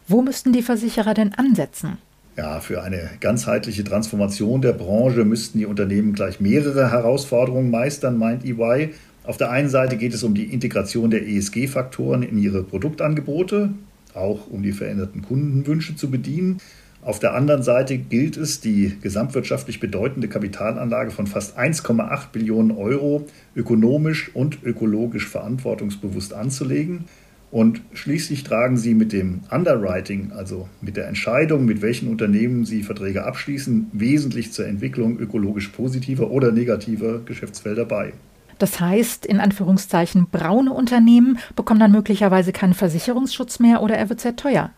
Wo 0.08 0.22
müssten 0.22 0.52
die 0.52 0.64
Versicherer 0.64 1.14
denn 1.14 1.34
ansetzen? 1.36 2.00
Ja, 2.36 2.60
für 2.60 2.82
eine 2.82 3.12
ganzheitliche 3.20 3.84
Transformation 3.84 4.62
der 4.62 4.74
Branche 4.74 5.24
müssten 5.24 5.60
die 5.60 5.68
Unternehmen 5.68 6.14
gleich 6.14 6.40
mehrere 6.40 6.90
Herausforderungen 6.90 7.70
meistern, 7.70 8.18
meint 8.18 8.44
EY. 8.44 8.90
Auf 9.24 9.38
der 9.38 9.52
einen 9.52 9.70
Seite 9.70 9.98
geht 9.98 10.16
es 10.16 10.24
um 10.24 10.34
die 10.34 10.46
Integration 10.46 11.12
der 11.12 11.28
ESG-Faktoren 11.28 12.24
in 12.24 12.40
ihre 12.40 12.64
Produktangebote, 12.64 13.70
auch 14.16 14.48
um 14.48 14.64
die 14.64 14.72
veränderten 14.72 15.22
Kundenwünsche 15.22 15.96
zu 15.96 16.10
bedienen. 16.10 16.60
Auf 17.06 17.20
der 17.20 17.34
anderen 17.34 17.64
Seite 17.64 17.98
gilt 17.98 18.38
es, 18.38 18.62
die 18.62 18.98
gesamtwirtschaftlich 19.02 19.82
bedeutende 19.82 20.30
Kapitalanlage 20.30 21.12
von 21.12 21.28
fast 21.28 21.60
1,8 21.60 22.32
Billionen 22.32 22.72
Euro 22.72 23.26
ökonomisch 23.58 24.34
und 24.34 24.64
ökologisch 24.64 25.28
verantwortungsbewusst 25.28 26.34
anzulegen. 26.34 27.06
Und 27.52 27.82
schließlich 27.94 28.46
tragen 28.46 28.78
sie 28.78 28.94
mit 28.94 29.12
dem 29.12 29.42
Underwriting, 29.52 30.32
also 30.32 30.70
mit 30.82 30.96
der 30.96 31.08
Entscheidung, 31.08 31.66
mit 31.66 31.82
welchen 31.82 32.10
Unternehmen 32.10 32.64
sie 32.66 32.84
Verträge 32.84 33.26
abschließen, 33.26 33.92
wesentlich 33.92 34.54
zur 34.54 34.66
Entwicklung 34.66 35.20
ökologisch 35.20 35.68
positiver 35.68 36.32
oder 36.32 36.54
negativer 36.54 37.20
Geschäftsfelder 37.20 37.84
bei. 37.86 38.14
Das 38.60 38.80
heißt, 38.80 39.26
in 39.26 39.42
Anführungszeichen, 39.42 40.28
braune 40.32 40.72
Unternehmen 40.72 41.38
bekommen 41.56 41.82
dann 41.82 41.92
möglicherweise 41.92 42.54
keinen 42.54 42.74
Versicherungsschutz 42.74 43.60
mehr 43.60 43.84
oder 43.84 43.98
er 43.98 44.08
wird 44.08 44.22
sehr 44.22 44.38
teuer. 44.38 44.72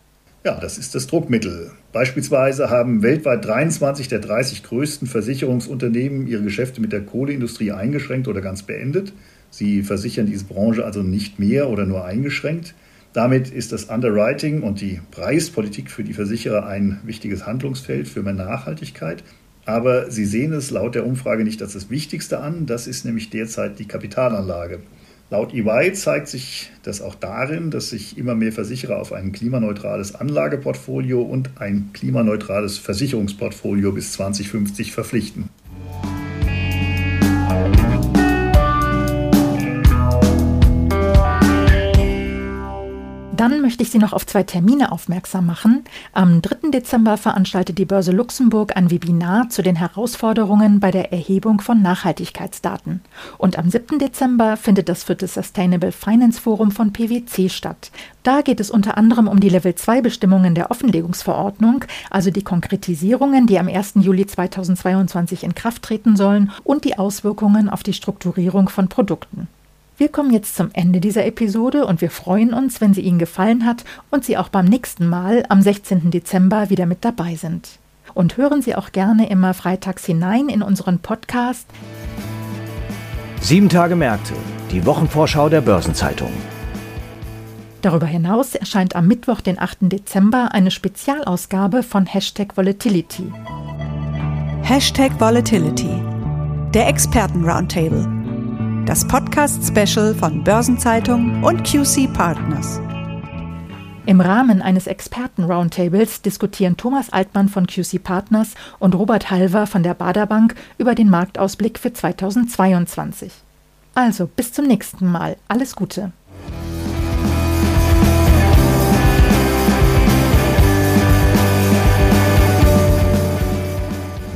Ja, 0.46 0.60
das 0.60 0.78
ist 0.78 0.94
das 0.94 1.08
Druckmittel. 1.08 1.72
Beispielsweise 1.90 2.70
haben 2.70 3.02
weltweit 3.02 3.44
23 3.44 4.06
der 4.06 4.20
30 4.20 4.62
größten 4.62 5.08
Versicherungsunternehmen 5.08 6.28
ihre 6.28 6.44
Geschäfte 6.44 6.80
mit 6.80 6.92
der 6.92 7.00
Kohleindustrie 7.00 7.72
eingeschränkt 7.72 8.28
oder 8.28 8.40
ganz 8.40 8.62
beendet. 8.62 9.12
Sie 9.50 9.82
versichern 9.82 10.26
diese 10.26 10.44
Branche 10.44 10.84
also 10.84 11.02
nicht 11.02 11.40
mehr 11.40 11.68
oder 11.68 11.84
nur 11.84 12.04
eingeschränkt. 12.04 12.74
Damit 13.12 13.50
ist 13.50 13.72
das 13.72 13.86
Underwriting 13.86 14.62
und 14.62 14.80
die 14.80 15.00
Preispolitik 15.10 15.90
für 15.90 16.04
die 16.04 16.14
Versicherer 16.14 16.64
ein 16.64 17.00
wichtiges 17.02 17.44
Handlungsfeld 17.44 18.06
für 18.06 18.22
mehr 18.22 18.32
Nachhaltigkeit. 18.32 19.24
Aber 19.64 20.12
sie 20.12 20.26
sehen 20.26 20.52
es 20.52 20.70
laut 20.70 20.94
der 20.94 21.06
Umfrage 21.06 21.42
nicht 21.42 21.60
als 21.60 21.72
das 21.72 21.90
Wichtigste 21.90 22.38
an. 22.38 22.66
Das 22.66 22.86
ist 22.86 23.04
nämlich 23.04 23.30
derzeit 23.30 23.80
die 23.80 23.88
Kapitalanlage. 23.88 24.78
Laut 25.28 25.52
EY 25.52 25.92
zeigt 25.92 26.28
sich 26.28 26.70
das 26.84 27.02
auch 27.02 27.16
darin, 27.16 27.72
dass 27.72 27.90
sich 27.90 28.16
immer 28.16 28.36
mehr 28.36 28.52
Versicherer 28.52 29.00
auf 29.00 29.12
ein 29.12 29.32
klimaneutrales 29.32 30.14
Anlageportfolio 30.14 31.20
und 31.20 31.50
ein 31.60 31.90
klimaneutrales 31.92 32.78
Versicherungsportfolio 32.78 33.90
bis 33.90 34.12
2050 34.12 34.92
verpflichten. 34.92 35.48
Dann 43.36 43.60
möchte 43.60 43.82
ich 43.82 43.90
Sie 43.90 43.98
noch 43.98 44.14
auf 44.14 44.24
zwei 44.24 44.44
Termine 44.44 44.92
aufmerksam 44.92 45.44
machen. 45.44 45.84
Am 46.14 46.40
3. 46.40 46.70
Dezember 46.70 47.18
veranstaltet 47.18 47.76
die 47.76 47.84
Börse 47.84 48.10
Luxemburg 48.10 48.74
ein 48.74 48.90
Webinar 48.90 49.50
zu 49.50 49.62
den 49.62 49.76
Herausforderungen 49.76 50.80
bei 50.80 50.90
der 50.90 51.12
Erhebung 51.12 51.60
von 51.60 51.82
Nachhaltigkeitsdaten. 51.82 53.02
Und 53.36 53.58
am 53.58 53.70
7. 53.70 53.98
Dezember 53.98 54.56
findet 54.56 54.88
das 54.88 55.04
vierte 55.04 55.26
Sustainable 55.26 55.92
Finance 55.92 56.40
Forum 56.40 56.70
von 56.70 56.94
PwC 56.94 57.50
statt. 57.50 57.90
Da 58.22 58.40
geht 58.40 58.58
es 58.58 58.70
unter 58.70 58.96
anderem 58.96 59.28
um 59.28 59.38
die 59.38 59.50
Level 59.50 59.74
2 59.74 60.00
Bestimmungen 60.00 60.54
der 60.54 60.70
Offenlegungsverordnung, 60.70 61.84
also 62.08 62.30
die 62.30 62.42
Konkretisierungen, 62.42 63.46
die 63.46 63.58
am 63.58 63.68
1. 63.68 63.96
Juli 63.96 64.26
2022 64.26 65.44
in 65.44 65.54
Kraft 65.54 65.82
treten 65.82 66.16
sollen 66.16 66.52
und 66.64 66.86
die 66.86 66.96
Auswirkungen 66.98 67.68
auf 67.68 67.82
die 67.82 67.92
Strukturierung 67.92 68.70
von 68.70 68.88
Produkten. 68.88 69.46
Wir 69.98 70.10
kommen 70.10 70.30
jetzt 70.30 70.56
zum 70.56 70.68
Ende 70.74 71.00
dieser 71.00 71.24
Episode 71.24 71.86
und 71.86 72.02
wir 72.02 72.10
freuen 72.10 72.52
uns, 72.52 72.82
wenn 72.82 72.92
sie 72.92 73.00
Ihnen 73.00 73.18
gefallen 73.18 73.64
hat 73.64 73.84
und 74.10 74.26
Sie 74.26 74.36
auch 74.36 74.50
beim 74.50 74.66
nächsten 74.66 75.08
Mal 75.08 75.44
am 75.48 75.62
16. 75.62 76.10
Dezember 76.10 76.68
wieder 76.68 76.84
mit 76.84 77.02
dabei 77.02 77.34
sind. 77.34 77.78
Und 78.12 78.36
hören 78.36 78.60
Sie 78.60 78.74
auch 78.74 78.92
gerne 78.92 79.30
immer 79.30 79.54
freitags 79.54 80.04
hinein 80.04 80.50
in 80.50 80.60
unseren 80.60 80.98
Podcast. 80.98 81.66
Sieben 83.40 83.70
Tage 83.70 83.96
Märkte, 83.96 84.34
die 84.70 84.84
Wochenvorschau 84.84 85.48
der 85.48 85.62
Börsenzeitung. 85.62 86.32
Darüber 87.80 88.06
hinaus 88.06 88.54
erscheint 88.54 88.96
am 88.96 89.06
Mittwoch, 89.08 89.40
den 89.40 89.58
8. 89.58 89.78
Dezember, 89.82 90.50
eine 90.52 90.70
Spezialausgabe 90.70 91.82
von 91.82 92.04
Hashtag 92.04 92.54
Volatility. 92.58 93.32
Hashtag 94.62 95.18
Volatility. 95.18 96.02
Der 96.74 96.88
Experten-Roundtable 96.88 98.15
das 98.86 99.04
Podcast-Special 99.04 100.14
von 100.14 100.44
Börsenzeitung 100.44 101.42
und 101.42 101.64
QC 101.64 102.06
Partners. 102.12 102.80
Im 104.06 104.20
Rahmen 104.20 104.62
eines 104.62 104.86
Experten-Roundtables 104.86 106.22
diskutieren 106.22 106.76
Thomas 106.76 107.12
Altmann 107.12 107.48
von 107.48 107.66
QC 107.66 107.98
Partners 108.00 108.54
und 108.78 108.94
Robert 108.94 109.28
Halver 109.28 109.66
von 109.66 109.82
der 109.82 109.94
Baderbank 109.94 110.54
über 110.78 110.94
den 110.94 111.10
Marktausblick 111.10 111.80
für 111.80 111.92
2022. 111.92 113.32
Also 113.96 114.28
bis 114.28 114.52
zum 114.52 114.68
nächsten 114.68 115.10
Mal. 115.10 115.36
Alles 115.48 115.74
Gute. 115.74 116.12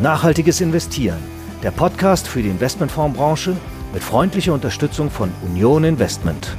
Nachhaltiges 0.02 0.60
Investieren. 0.60 1.18
Der 1.62 1.70
Podcast 1.70 2.26
für 2.26 2.42
die 2.42 2.48
Investmentfondsbranche 2.48 3.54
mit 3.92 4.02
freundlicher 4.02 4.52
Unterstützung 4.52 5.10
von 5.10 5.32
Union 5.42 5.84
Investment. 5.84 6.56